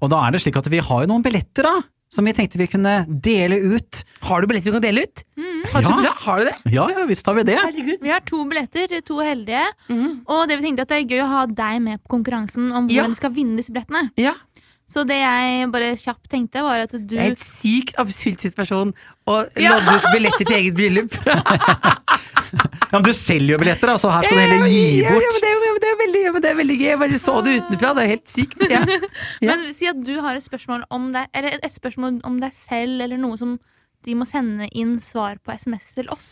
Og 0.00 0.10
da 0.10 0.26
er 0.26 0.32
det 0.32 0.40
slik 0.42 0.56
at 0.56 0.66
vi 0.72 0.78
har 0.78 1.02
jo 1.04 1.06
noen 1.12 1.22
billetter, 1.22 1.62
da, 1.62 1.82
som 2.10 2.24
vi 2.26 2.32
tenkte 2.34 2.58
vi 2.58 2.66
kunne 2.66 3.06
dele 3.22 3.54
ut. 3.76 4.02
Har 4.26 4.40
du 4.42 4.46
billetter 4.50 4.72
du 4.72 4.80
kan 4.80 4.82
dele 4.82 5.04
ut? 5.06 5.22
Har, 5.70 5.82
du 5.82 6.02
Ja. 6.02 6.12
har 6.24 6.38
du 6.40 6.44
det? 6.48 6.56
Ja, 6.72 6.88
ja, 6.90 7.04
visst 7.06 7.26
har 7.26 7.34
vi 7.34 7.42
det. 7.44 7.58
Herregud. 7.60 8.00
Vi 8.02 8.08
har 8.10 8.20
to 8.26 8.44
billetter, 8.48 9.00
to 9.06 9.18
heldige. 9.20 9.62
Mm. 9.88 10.22
Og 10.26 10.48
det 10.48 10.56
vi 10.58 10.64
tenkte 10.66 10.82
at 10.82 10.88
det 10.88 10.96
er 11.04 11.08
gøy 11.16 11.22
å 11.22 11.28
ha 11.28 11.46
deg 11.46 11.80
med 11.82 12.02
på 12.02 12.16
konkurransen 12.16 12.72
om 12.72 12.88
Ja. 12.88 13.02
hvordan 13.04 13.10
de 13.14 13.16
skal 13.20 13.30
vinne 13.30 13.56
disse 13.60 13.70
billettene. 13.70 14.10
Ja. 14.16 14.32
Så 14.90 15.04
det 15.06 15.20
jeg 15.20 15.70
bare 15.70 15.94
kjapt 15.94 16.26
tenkte, 16.32 16.62
var 16.66 16.80
at 16.82 16.90
du 16.90 16.98
Det 16.98 17.18
er 17.20 17.30
et 17.30 17.38
sykt 17.38 17.94
absurd 17.96 18.40
situasjon 18.42 18.92
å 19.28 19.36
Ja. 19.56 19.76
lodde 19.78 19.94
ut 20.00 20.08
billetter 20.16 20.44
til 20.44 20.56
eget 20.56 20.74
bryllup. 20.74 21.14
Ja, 22.50 22.98
men 22.98 23.04
du 23.06 23.12
selger 23.14 23.54
jo 23.54 23.58
billetter, 23.62 23.92
da, 23.92 23.96
så 24.02 24.10
her 24.12 24.26
skal 24.26 24.38
du 24.38 24.42
heller 24.42 24.70
gi 24.70 24.82
Ja, 25.00 25.10
ja, 25.10 25.14
bort. 25.14 25.36
men 25.40 25.44
det, 25.44 25.50
er 25.50 25.80
det, 25.84 25.90
er 25.90 25.98
veldig, 26.00 26.22
men 26.34 26.44
det 26.44 26.50
er 26.50 26.56
veldig 26.60 26.76
gøy. 26.80 26.86
Jeg 26.88 27.00
bare 27.02 27.20
så 27.22 27.34
det 27.46 27.56
utenfra. 27.60 27.92
Det 27.96 28.04
er 28.04 28.10
helt 28.10 28.32
sykt. 28.34 28.64
Ja. 28.70 28.80
Men 29.46 29.66
si 29.76 29.88
at 29.90 30.00
du 30.06 30.12
har 30.20 30.38
et 30.38 30.44
spørsmål 30.44 30.82
om 30.92 31.10
deg, 31.14 31.28
eller 31.36 31.56
et 31.60 31.74
spørsmål 31.74 32.18
om 32.26 32.40
deg 32.42 32.56
selv, 32.58 33.00
eller 33.06 33.20
noe 33.20 33.38
som 33.40 33.56
de 34.06 34.16
må 34.16 34.26
sende 34.28 34.68
inn 34.76 34.96
svar 35.04 35.38
på 35.44 35.54
SMS 35.54 35.92
til 35.96 36.10
oss. 36.12 36.30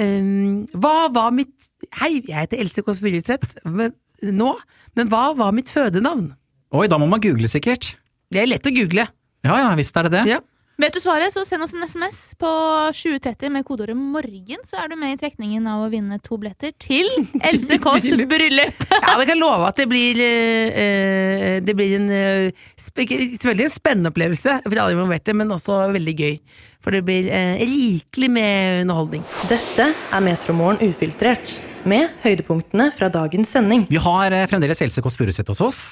Um, 0.00 0.64
hva 0.72 1.10
var 1.12 1.34
mitt 1.36 1.68
Hei, 2.00 2.22
jeg 2.24 2.32
heter 2.32 2.62
Else 2.62 2.80
Kåss 2.82 3.02
Furuseth 3.04 3.58
nå, 3.68 4.52
men 4.96 5.10
hva 5.12 5.24
var 5.36 5.52
mitt 5.52 5.68
fødenavn? 5.74 6.30
Oi, 6.72 6.86
da 6.88 6.96
må 7.00 7.08
man 7.10 7.20
google 7.20 7.50
sikkert. 7.52 7.90
Det 8.32 8.40
er 8.40 8.48
lett 8.48 8.66
å 8.66 8.72
google. 8.72 9.04
Ja 9.44 9.58
ja, 9.58 9.68
visst 9.76 9.96
er 9.98 10.08
det 10.08 10.14
det. 10.14 10.22
Ja. 10.30 10.38
Vet 10.82 10.96
du 10.96 10.98
svaret, 10.98 11.30
så 11.30 11.44
send 11.46 11.62
oss 11.62 11.76
en 11.76 11.84
SMS 11.86 12.16
på 12.42 12.48
2030 12.90 13.52
med 13.54 13.62
kodeordet 13.62 13.94
'morgen', 13.94 14.64
så 14.66 14.80
er 14.82 14.88
du 14.90 14.96
med 14.98 15.14
i 15.14 15.18
trekningen 15.20 15.62
av 15.70 15.84
å 15.84 15.90
vinne 15.92 16.18
to 16.18 16.34
billetter 16.42 16.72
til 16.82 17.06
Else 17.48 17.78
Kåss 17.78 18.08
bryllup. 18.26 18.82
Ja, 18.90 19.14
jeg 19.20 19.28
kan 19.30 19.38
love 19.38 19.68
at 19.68 19.78
det 19.78 19.86
blir 19.86 20.18
eh, 20.18 20.82
eh, 20.82 21.56
Det 21.62 21.76
blir 21.78 21.94
en 22.00 22.10
eh, 22.10 22.66
selvfølgelig 22.82 23.68
en 23.68 23.76
spennende 23.78 24.10
opplevelse 24.10 24.58
for 24.64 24.82
alle 24.82 24.96
involverte, 24.96 25.36
men 25.38 25.54
også 25.54 25.78
veldig 25.94 26.18
gøy. 26.18 26.36
For 26.82 26.90
det 26.90 27.04
blir 27.06 27.30
eh, 27.30 27.62
rikelig 27.62 28.32
med 28.34 28.82
underholdning. 28.82 29.22
Dette 29.52 29.92
er 29.94 30.24
Metromorgen 30.26 30.82
ufiltrert, 30.82 31.60
med 31.86 32.10
høydepunktene 32.22 32.90
fra 32.94 33.08
dagens 33.10 33.54
sending. 33.54 33.86
Vi 33.90 34.02
har 34.02 34.34
eh, 34.34 34.48
fremdeles 34.50 34.82
Else 34.82 35.02
Kåss 35.02 35.18
Furuseth 35.20 35.54
hos 35.54 35.62
oss. 35.62 35.82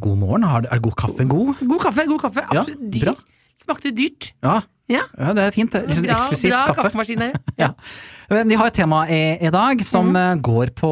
God 0.00 0.20
morgen. 0.20 0.44
Har, 0.44 0.68
er 0.68 0.84
god 0.84 1.00
kaffe 1.00 1.24
god? 1.24 1.54
God 1.64 1.80
kaffe, 1.88 2.04
god 2.12 2.28
kaffe. 2.28 2.44
Absolutt 2.50 2.92
Ja, 2.92 3.06
bra. 3.08 3.22
Smakte 3.64 3.92
dyrt. 3.96 4.32
Ja. 4.44 4.60
Ja. 4.92 5.06
ja, 5.16 5.30
det 5.32 5.46
er 5.46 5.54
fint. 5.56 5.72
det 5.72 5.86
Litt 5.88 5.96
sånn 6.02 6.10
eksklusiv 6.12 6.52
kaffe. 6.52 6.82
kaffemaskin. 6.82 7.22
Ja. 7.62 7.70
Men 8.28 8.50
Vi 8.52 8.58
har 8.60 8.68
et 8.68 8.76
tema 8.76 9.04
i, 9.08 9.20
i 9.40 9.50
dag 9.54 9.80
som 9.88 10.10
eh, 10.16 10.34
går 10.44 10.74
på 10.76 10.90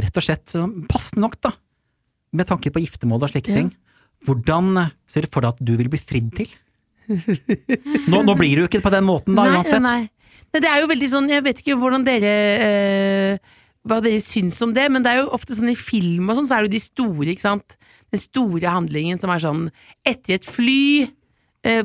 rett 0.00 0.16
og 0.16 0.24
slett 0.24 0.54
passende 0.88 1.26
nok, 1.26 1.36
da. 1.44 1.52
med 2.32 2.48
tanke 2.48 2.72
på 2.72 2.80
giftermål 2.80 3.26
og 3.28 3.32
slike 3.34 3.52
Ja. 3.52 3.58
ting, 3.60 3.68
hvordan 4.24 4.86
ser 5.06 5.26
du 5.26 5.28
for 5.32 5.44
deg 5.44 5.52
at 5.52 5.60
du 5.60 5.74
vil 5.76 5.90
bli 5.92 6.00
fridd 6.00 6.32
til? 6.38 6.48
Nå, 7.06 8.22
nå 8.26 8.34
blir 8.38 8.56
du 8.56 8.64
jo 8.64 8.68
ikke 8.70 8.80
på 8.84 8.90
den 8.94 9.04
måten, 9.06 9.36
da, 9.36 9.44
nei, 9.46 9.58
uansett. 9.60 9.82
Nei. 9.84 10.00
nei, 10.08 10.62
det 10.64 10.70
er 10.72 10.80
jo 10.82 10.88
veldig 10.90 11.10
sånn, 11.12 11.28
jeg 11.30 11.44
vet 11.46 11.60
ikke 11.62 11.76
hvordan 11.78 12.06
dere 12.08 12.32
eh, 12.66 13.52
Hva 13.86 14.00
dere 14.02 14.22
syns 14.24 14.58
om 14.64 14.72
det, 14.74 14.88
men 14.90 15.04
det 15.04 15.12
er 15.12 15.20
jo 15.22 15.28
ofte 15.36 15.54
sånn 15.54 15.70
i 15.70 15.76
film 15.78 16.32
og 16.32 16.40
sånn, 16.40 16.48
så 16.50 16.56
er 16.56 16.64
det 16.64 16.72
jo 16.72 16.76
de 16.78 16.82
store, 16.88 17.28
ikke 17.36 17.44
sant. 17.44 17.76
Den 18.10 18.22
store 18.24 18.72
handlingen 18.72 19.20
som 19.22 19.30
er 19.30 19.44
sånn 19.44 19.62
etter 20.06 20.40
et 20.40 20.48
fly, 20.48 21.06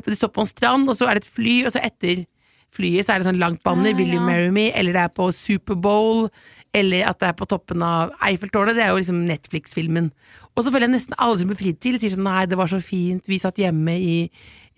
du 0.05 0.15
står 0.15 0.31
på 0.35 0.43
en 0.45 0.49
strand, 0.49 0.89
og 0.91 0.97
så 0.99 1.09
er 1.09 1.17
det 1.19 1.25
et 1.25 1.33
fly, 1.35 1.55
og 1.67 1.73
så 1.75 1.81
etter 1.87 2.23
flyet 2.71 3.03
så 3.07 3.15
er 3.15 3.21
det 3.21 3.27
sånn 3.27 3.41
langt 3.41 3.63
banner, 3.67 3.91
Ah, 3.91 3.97
Will 3.99 4.13
you 4.13 4.19
ja. 4.21 4.25
marry 4.25 4.51
me, 4.55 4.69
eller 4.77 4.95
det 4.95 5.01
er 5.03 5.11
på 5.17 5.25
Superbowl, 5.35 6.29
eller 6.73 7.09
at 7.09 7.19
det 7.19 7.27
er 7.27 7.35
på 7.35 7.47
toppen 7.51 7.83
av 7.83 8.13
Eiffeltårnet, 8.23 8.77
det 8.77 8.85
er 8.85 8.93
jo 8.93 9.01
liksom 9.01 9.25
Netflix-filmen. 9.27 10.07
Og 10.55 10.63
så 10.63 10.71
føler 10.71 10.87
jeg 10.87 10.93
nesten 10.95 11.17
alle 11.19 11.39
som 11.41 11.51
blir 11.51 11.59
fridd 11.59 11.81
til, 11.83 11.97
sier 11.99 12.13
sånn 12.13 12.23
nei, 12.29 12.45
det 12.47 12.59
var 12.59 12.71
så 12.71 12.79
fint, 12.83 13.25
vi 13.27 13.41
satt 13.43 13.59
hjemme 13.59 13.97
i, 13.99 14.15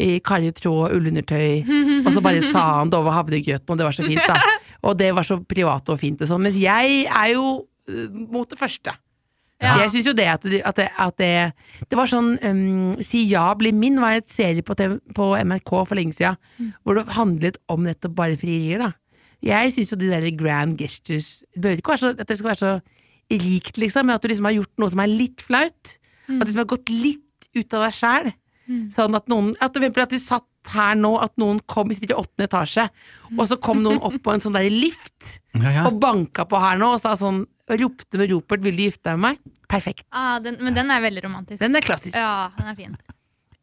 i 0.02 0.10
karre 0.26 0.50
tråd 0.58 0.88
og 0.88 0.96
ullundertøy, 0.98 1.62
og 2.02 2.10
så 2.16 2.24
bare 2.26 2.42
sa 2.50 2.66
han 2.80 2.90
det 2.94 2.98
over 2.98 3.14
havregrøten, 3.20 3.70
og 3.76 3.78
det 3.84 3.86
var 3.90 3.98
så 4.00 4.08
fint, 4.10 4.26
da. 4.30 4.40
Og 4.84 4.98
det 5.00 5.14
var 5.16 5.24
så 5.24 5.38
privat 5.48 5.88
og 5.94 5.96
fint 6.02 6.20
og 6.20 6.28
sånn, 6.28 6.42
mens 6.44 6.58
jeg 6.60 7.06
er 7.08 7.30
jo 7.32 7.44
øh, 7.88 8.10
mot 8.34 8.50
det 8.52 8.58
første. 8.60 8.92
Ja. 9.62 9.78
Jeg 9.80 9.94
syns 9.94 10.08
jo 10.10 10.16
det 10.18 10.26
at, 10.28 10.46
at, 10.46 10.76
det, 10.76 10.88
at 11.00 11.20
det 11.22 11.88
Det 11.88 11.96
var 11.96 12.10
sånn 12.10 12.34
um, 12.42 12.96
Si 13.06 13.22
ja, 13.30 13.46
bli 13.56 13.72
min 13.72 14.02
var 14.02 14.18
et 14.18 14.32
serie 14.34 14.66
på, 14.66 14.76
TV, 14.76 14.98
på 15.16 15.30
NRK 15.40 15.72
for 15.88 15.96
lenge 15.96 16.18
siden, 16.18 16.74
hvor 16.84 17.00
det 17.00 17.16
handlet 17.16 17.60
om 17.72 17.86
nettopp 17.86 18.16
bare 18.18 18.40
frierier, 18.40 18.82
da. 18.84 18.92
Jeg 19.44 19.74
syns 19.76 19.94
jo 19.94 20.00
de 20.00 20.12
der 20.12 20.28
grand 20.40 20.80
gestures 20.80 21.44
Det 21.54 21.64
bør 21.64 21.80
ikke 21.80 21.94
være 21.94 22.04
så, 22.04 22.14
at 22.16 22.28
det 22.28 22.38
skal 22.40 22.52
være 22.52 22.64
så 22.64 22.74
rikt, 23.34 23.78
liksom, 23.80 24.08
men 24.08 24.18
at 24.18 24.24
du 24.24 24.30
liksom 24.30 24.48
har 24.50 24.58
gjort 24.58 24.82
noe 24.82 24.92
som 24.94 25.02
er 25.04 25.12
litt 25.12 25.42
flaut. 25.42 25.94
At 26.28 26.44
du 26.44 26.50
liksom 26.50 26.62
har 26.62 26.72
gått 26.74 26.92
litt 26.92 27.48
ut 27.56 27.76
av 27.76 27.86
deg 27.88 27.96
sjæl. 27.98 28.34
Sånn 28.94 29.16
at 29.18 29.30
noen 29.32 29.54
At, 29.64 29.76
at 29.76 30.14
vi 30.14 30.20
satt 30.22 30.48
her 30.72 30.96
nå, 30.96 31.18
at 31.20 31.34
noen 31.42 31.60
kom 31.68 31.92
i 31.92 31.98
åttende 32.00 32.48
etasje, 32.48 32.86
og 33.36 33.48
så 33.50 33.58
kom 33.60 33.82
noen 33.84 34.00
opp 34.00 34.16
på 34.24 34.32
en 34.32 34.44
sånn 34.44 34.56
der 34.56 34.70
lift 34.72 35.42
Ja, 35.58 35.70
ja. 35.70 35.84
og 35.90 36.00
banka 36.00 36.46
på 36.48 36.62
her 36.64 36.80
nå 36.80 36.94
og 36.96 37.02
sa 37.04 37.18
sånn 37.20 37.44
og 37.70 37.80
ropte 37.80 38.20
med 38.20 38.32
Ropert 38.32 38.64
'vil 38.64 38.76
du 38.78 38.84
gifte 38.84 39.10
deg 39.10 39.20
med 39.20 39.26
meg'? 39.30 39.54
Perfekt. 39.70 40.06
Ah, 40.12 40.40
den, 40.40 40.58
men 40.62 40.76
den 40.76 40.92
er 40.92 41.02
veldig 41.02 41.24
romantisk. 41.24 41.60
Den 41.60 41.76
er 41.76 41.82
klassisk. 41.82 42.16
Ja, 42.16 42.52
den 42.58 42.68
er 42.68 42.76
fin. 42.76 42.98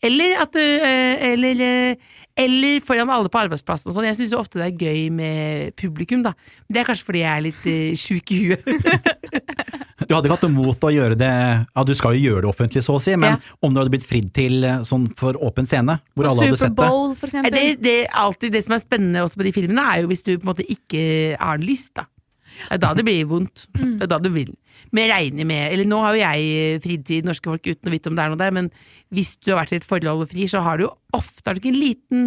Eller 0.02 0.40
at 0.40 0.52
du 0.56 0.60
eh, 0.60 1.32
eller, 1.32 1.60
eh, 1.60 1.96
eller 2.40 2.80
foran 2.80 3.10
alle 3.12 3.28
på 3.28 3.38
arbeidsplassen 3.42 3.90
og 3.90 3.94
sånn. 3.94 4.06
Jeg 4.08 4.16
syns 4.16 4.32
ofte 4.38 4.56
det 4.62 4.70
er 4.70 4.86
gøy 4.88 5.10
med 5.12 5.74
publikum, 5.76 6.22
da. 6.24 6.32
Men 6.66 6.74
det 6.74 6.80
er 6.80 6.88
kanskje 6.88 7.04
fordi 7.04 7.20
jeg 7.20 7.36
er 7.36 7.44
litt 7.44 7.66
uh, 7.68 7.96
sjuk 8.00 8.32
i 8.32 8.40
huet. 8.46 8.64
Du 10.10 10.14
hadde 10.16 10.26
ikke 10.26 10.38
hatt 10.38 10.44
noe 10.48 10.64
mot 10.64 10.84
å 10.88 10.90
gjøre 10.90 11.14
det 11.14 11.30
Ja, 11.30 11.82
du 11.86 11.92
skal 11.94 12.16
jo 12.16 12.30
gjøre 12.30 12.40
det 12.42 12.48
offentlig, 12.50 12.80
så 12.82 12.96
å 12.96 13.02
si, 13.02 13.12
men 13.20 13.36
Ja. 13.36 13.56
om 13.62 13.74
du 13.74 13.78
hadde 13.78 13.92
blitt 13.92 14.06
fridd 14.08 14.32
til 14.34 14.64
sånn 14.88 15.04
for 15.14 15.36
åpen 15.38 15.68
scene, 15.70 16.00
hvor 16.16 16.26
alle 16.26 16.48
hadde 16.48 16.56
sett 16.56 16.72
det 16.74 16.80
Superbowl, 16.80 17.12
for 17.20 17.28
eksempel. 17.28 17.54
det, 17.54 17.66
det, 17.84 18.08
alltid 18.08 18.56
det 18.56 18.64
som 18.64 18.74
er 18.74 18.80
spennende 18.82 19.22
også 19.22 19.38
på 19.38 19.46
de 19.46 19.52
filmene, 19.54 19.84
er 19.84 20.00
jo 20.02 20.10
hvis 20.10 20.24
du 20.26 20.32
på 20.32 20.40
en 20.40 20.50
måte 20.50 20.66
ikke 20.66 21.04
har 21.38 21.62
lyst, 21.62 21.92
da. 22.00 22.08
Det 22.68 22.76
er 22.76 22.82
da 22.82 22.92
det 22.96 23.04
blir 23.06 23.28
vondt. 23.30 23.66
Det 23.74 24.06
er 24.06 24.10
da 24.10 24.18
du 24.22 24.30
vil. 24.34 24.52
Men 24.90 25.04
jeg 25.04 25.10
regner 25.12 25.46
med 25.46 25.74
Eller 25.74 25.88
nå 25.88 25.98
har 26.02 26.16
jo 26.16 26.22
jeg 26.22 26.80
fridd 26.84 27.04
til 27.08 27.26
norske 27.26 27.50
folk 27.50 27.66
uten 27.66 27.90
å 27.90 27.92
vite 27.92 28.10
om 28.10 28.16
det 28.16 28.24
er 28.24 28.32
noe 28.32 28.40
der, 28.40 28.54
men 28.56 28.70
hvis 29.14 29.34
du 29.38 29.52
har 29.52 29.60
vært 29.62 29.74
i 29.76 29.80
et 29.80 29.86
forhold 29.86 30.24
og 30.24 30.32
fri, 30.32 30.46
så 30.50 30.62
har 30.64 30.80
du 30.80 30.86
jo 30.86 30.94
ofte 31.16 31.46
har 31.46 31.56
du 31.56 31.62
ikke 31.62 31.74
en 31.74 31.82
liten 31.82 32.24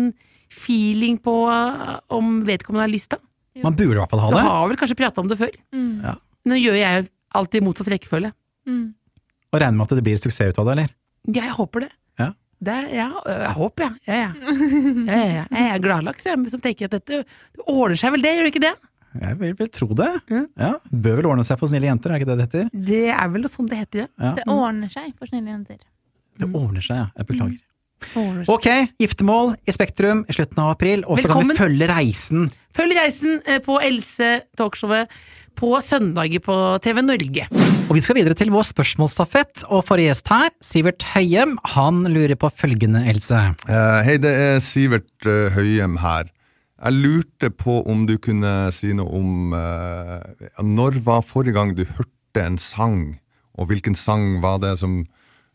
feeling 0.53 1.17
på 1.23 1.33
uh, 1.49 1.97
om 2.13 2.43
vedkommende 2.47 2.85
har 2.85 2.93
lyst, 2.93 3.15
da. 3.15 3.21
Man 3.63 3.75
burde 3.77 3.97
i 3.97 4.01
hvert 4.01 4.11
fall 4.11 4.21
ha 4.21 4.29
det. 4.31 4.41
Du 4.41 4.49
har 4.49 4.69
vel 4.69 4.79
kanskje 4.81 4.97
prata 4.97 5.21
om 5.21 5.29
det 5.29 5.37
før? 5.39 5.53
Mm. 5.75 6.01
Ja. 6.01 6.13
Nå 6.49 6.57
gjør 6.59 6.77
jeg 6.79 7.09
alltid 7.37 7.65
motsatt 7.65 7.89
rekkefølge. 7.93 8.31
Mm. 8.69 8.85
Og 9.53 9.59
regner 9.61 9.77
med 9.77 9.85
at 9.85 9.99
det 9.99 10.05
blir 10.05 10.21
suksess 10.21 10.53
ut 10.53 10.61
av 10.61 10.69
det, 10.69 10.77
eller? 10.77 10.95
Ja, 11.29 11.43
jeg 11.45 11.57
håper 11.57 11.85
det. 11.85 11.91
Ja. 12.19 12.31
Det 12.63 12.73
er, 12.73 12.87
ja, 12.95 13.09
øh, 13.19 13.43
jeg 13.43 13.53
håper, 13.59 13.83
ja. 13.83 13.91
Ja, 14.07 14.15
ja. 14.15 14.55
ja, 15.11 15.19
ja, 15.19 15.29
ja. 15.37 15.45
Jeg 15.51 15.69
er 15.69 15.83
gladlaks, 15.83 16.25
jeg, 16.29 16.49
som 16.51 16.63
tenker 16.63 16.89
at 16.89 16.97
dette 16.97 17.21
det 17.23 17.65
ordner 17.67 17.99
seg 17.99 18.15
vel 18.15 18.25
det, 18.25 18.33
gjør 18.37 18.47
det 18.47 18.53
ikke 18.53 18.65
det? 18.65 18.73
Jeg 19.21 19.39
vil 19.39 19.53
vel 19.59 19.69
tro 19.73 19.89
det. 19.97 20.11
Ja. 20.31 20.43
Ja, 20.59 20.71
Bør 20.89 21.19
vel 21.19 21.29
ordne 21.33 21.45
seg 21.47 21.59
for 21.61 21.71
snille 21.71 21.89
jenter, 21.89 22.13
er 22.13 22.21
ikke 22.21 22.31
det 22.31 22.39
det 22.39 22.47
heter? 22.47 22.71
Det 22.89 23.03
er 23.13 23.29
vel 23.33 23.49
sånn 23.51 23.69
det 23.69 23.83
heter, 23.83 24.05
ja. 24.05 24.09
Ja. 24.17 24.33
Det 24.39 24.47
ordner 24.49 24.93
seg 24.93 25.11
for 25.17 25.29
snille 25.29 25.53
jenter. 25.53 25.79
Det 26.41 26.49
ordner 26.49 26.83
seg, 26.85 27.03
ja. 27.03 27.11
Jeg 27.19 27.29
beklager. 27.29 27.59
Mm. 27.59 27.69
Ok, 28.51 28.67
giftermål 28.99 29.53
i 29.63 29.73
Spektrum 29.75 30.25
i 30.27 30.35
slutten 30.35 30.59
av 30.59 30.73
april, 30.73 31.05
og 31.07 31.21
så 31.23 31.29
kan 31.31 31.47
vi 31.47 31.55
følge 31.55 31.87
reisen. 31.87 32.49
Følg 32.75 32.97
reisen 32.97 33.39
eh, 33.47 33.61
på 33.63 33.77
Else 33.85 34.33
Talkshowet 34.59 35.13
på 35.55 35.69
søndager 35.85 36.41
på 36.43 36.55
TV 36.83 37.01
Norge. 37.05 37.47
Og 37.87 37.93
vi 37.97 38.01
skal 38.03 38.17
videre 38.17 38.35
til 38.37 38.51
vår 38.53 38.65
spørsmålsstafett, 38.71 39.65
og 39.69 39.85
forrige 39.87 40.11
gjest 40.11 40.31
her, 40.33 40.49
Sivert 40.65 41.05
Høyem, 41.13 41.57
han 41.75 42.03
lurer 42.09 42.35
på 42.39 42.49
følgende, 42.57 43.03
Else. 43.11 43.41
Uh, 43.67 44.01
Hei, 44.05 44.17
det 44.21 44.33
er 44.33 44.57
Sivert 44.65 45.29
uh, 45.29 45.53
Høyem 45.53 45.99
her. 46.01 46.31
Jeg 46.83 46.99
lurte 46.99 47.47
på 47.55 47.77
om 47.87 48.03
du 48.09 48.17
kunne 48.19 48.51
si 48.75 48.91
noe 48.95 49.07
om 49.15 49.53
eh, 49.55 50.47
Når 50.59 50.99
var 51.05 51.21
forrige 51.23 51.55
gang 51.55 51.71
du 51.77 51.85
hørte 51.87 52.43
en 52.43 52.57
sang, 52.59 53.21
og 53.55 53.69
hvilken 53.69 53.95
sang 53.95 54.41
var 54.43 54.57
det 54.59 54.73
som, 54.81 55.03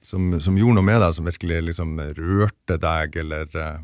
som, 0.01 0.39
som 0.41 0.57
gjorde 0.57 0.79
noe 0.79 0.87
med 0.87 1.03
deg, 1.03 1.17
som 1.17 1.29
virkelig 1.29 1.59
liksom 1.67 1.99
rørte 2.17 2.79
deg, 2.81 3.19
eller 3.21 3.61
eh, 3.61 3.81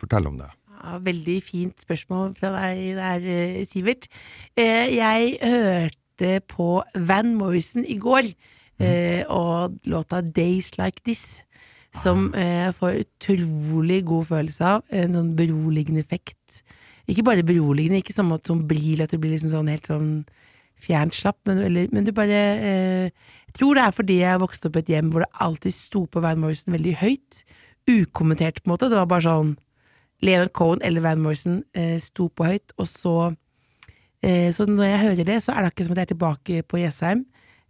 Fortell 0.00 0.26
om 0.28 0.36
det. 0.40 0.50
Ja, 0.78 0.98
veldig 1.00 1.36
fint 1.46 1.84
spørsmål 1.84 2.34
fra 2.36 2.50
deg 2.56 2.82
der, 2.98 3.28
eh, 3.36 3.62
Sivert. 3.70 4.10
Eh, 4.56 4.90
Jeg 4.96 5.38
hørte 5.44 6.40
på 6.50 6.82
Van 6.94 7.36
Morrison 7.38 7.86
i 7.86 8.00
går, 8.02 8.32
mm. 8.82 9.30
og 9.30 9.78
låta 9.86 10.20
Days 10.20 10.74
Like 10.78 11.04
This. 11.06 11.38
Som 11.96 12.34
eh, 12.36 12.68
får 12.76 13.04
utrolig 13.04 14.02
god 14.06 14.26
følelse 14.28 14.72
av. 14.76 14.82
En 14.92 15.16
sånn 15.16 15.30
beroligende 15.38 16.04
effekt. 16.04 16.62
Ikke 17.08 17.24
bare 17.24 17.46
beroligende, 17.46 18.02
ikke 18.02 18.16
samme 18.16 18.36
som 18.44 18.66
bril, 18.68 19.00
at 19.00 19.12
du 19.14 19.16
blir 19.20 19.32
liksom 19.32 19.54
sånn 19.54 19.70
helt 19.72 19.88
sånn 19.88 20.10
fjernt 20.78 21.16
slapp, 21.16 21.38
men, 21.48 21.58
eller, 21.64 21.88
men 21.90 22.04
du 22.06 22.12
bare 22.14 22.36
eh, 22.62 23.06
Jeg 23.48 23.54
tror 23.56 23.74
det 23.74 23.82
er 23.82 23.94
fordi 23.96 24.18
jeg 24.20 24.40
vokste 24.42 24.68
opp 24.68 24.76
i 24.76 24.82
et 24.84 24.92
hjem 24.92 25.08
hvor 25.10 25.24
det 25.24 25.40
alltid 25.42 25.74
sto 25.74 26.04
på 26.06 26.20
Van 26.22 26.38
Morrison 26.38 26.76
veldig 26.76 26.92
høyt. 27.00 27.40
Ukommentert, 27.88 28.60
på 28.60 28.68
en 28.68 28.74
måte. 28.74 28.90
Det 28.92 29.00
var 29.00 29.08
bare 29.10 29.24
sånn 29.24 29.56
Leonard 30.22 30.52
Cohen 30.52 30.82
eller 30.84 31.02
Van 31.02 31.20
Morrison 31.22 31.62
eh, 31.74 31.96
sto 32.02 32.28
på 32.28 32.46
høyt, 32.46 32.74
og 32.76 32.86
så 32.90 33.14
eh, 34.22 34.52
Så 34.54 34.66
når 34.68 34.84
jeg 34.84 35.02
hører 35.06 35.28
det, 35.30 35.40
så 35.42 35.52
er 35.54 35.64
det 35.64 35.72
akkurat 35.72 35.88
som 35.88 35.96
at 35.96 36.02
jeg 36.02 36.08
er 36.08 36.14
tilbake 36.14 36.62
på 36.68 36.80
Jessheim 36.82 37.24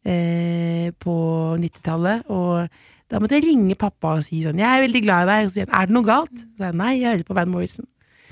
eh, 0.04 0.90
på 0.98 1.16
90-tallet, 1.62 2.26
og 2.26 2.68
da 3.08 3.20
måtte 3.20 3.38
jeg 3.38 3.46
ringe 3.48 3.76
pappa 3.78 4.16
og 4.18 4.24
si 4.26 4.42
sånn 4.44 4.58
'Jeg 4.60 4.68
er 4.68 4.84
veldig 4.84 5.02
glad 5.02 5.22
i 5.22 5.30
deg', 5.30 5.44
og 5.44 5.50
så 5.50 5.54
sier 5.54 5.66
han 5.68 5.82
'Er 5.82 5.86
det 5.86 5.94
noe 5.94 6.04
galt?' 6.04 6.38
Så 6.38 6.56
sier 6.56 6.66
jeg 6.66 6.74
'Nei, 6.74 6.92
jeg 7.00 7.10
hører 7.12 7.24
på 7.24 7.34
Van 7.34 7.48
Morrison'. 7.48 7.88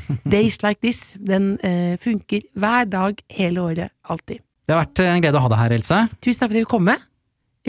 Days 0.34 0.62
Like 0.62 0.80
This, 0.82 1.16
den 1.18 1.58
eh, 1.64 1.96
funker 1.98 2.40
hver 2.54 2.84
dag, 2.84 3.14
hele 3.30 3.60
året, 3.60 3.90
alltid. 4.04 4.38
Det 4.66 4.74
har 4.74 4.84
vært 4.84 5.00
en 5.00 5.22
glede 5.22 5.38
å 5.38 5.42
ha 5.42 5.48
deg 5.48 5.58
her, 5.58 5.72
Else. 5.72 6.08
Tusen 6.20 6.40
takk 6.40 6.50
for 6.50 6.58
at 6.58 6.66
du 6.66 6.70
kom. 6.70 6.88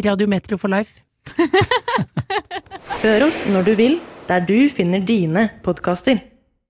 Radio 0.06 0.28
Metro 0.28 0.58
for 0.58 0.68
life. 0.68 1.02
Hør 3.04 3.28
oss 3.28 3.44
når 3.50 3.64
du 3.66 3.74
vil, 3.76 4.00
der 4.28 4.46
du 4.46 4.70
finner 4.70 5.00
dine 5.00 5.50
podkaster. 5.64 6.20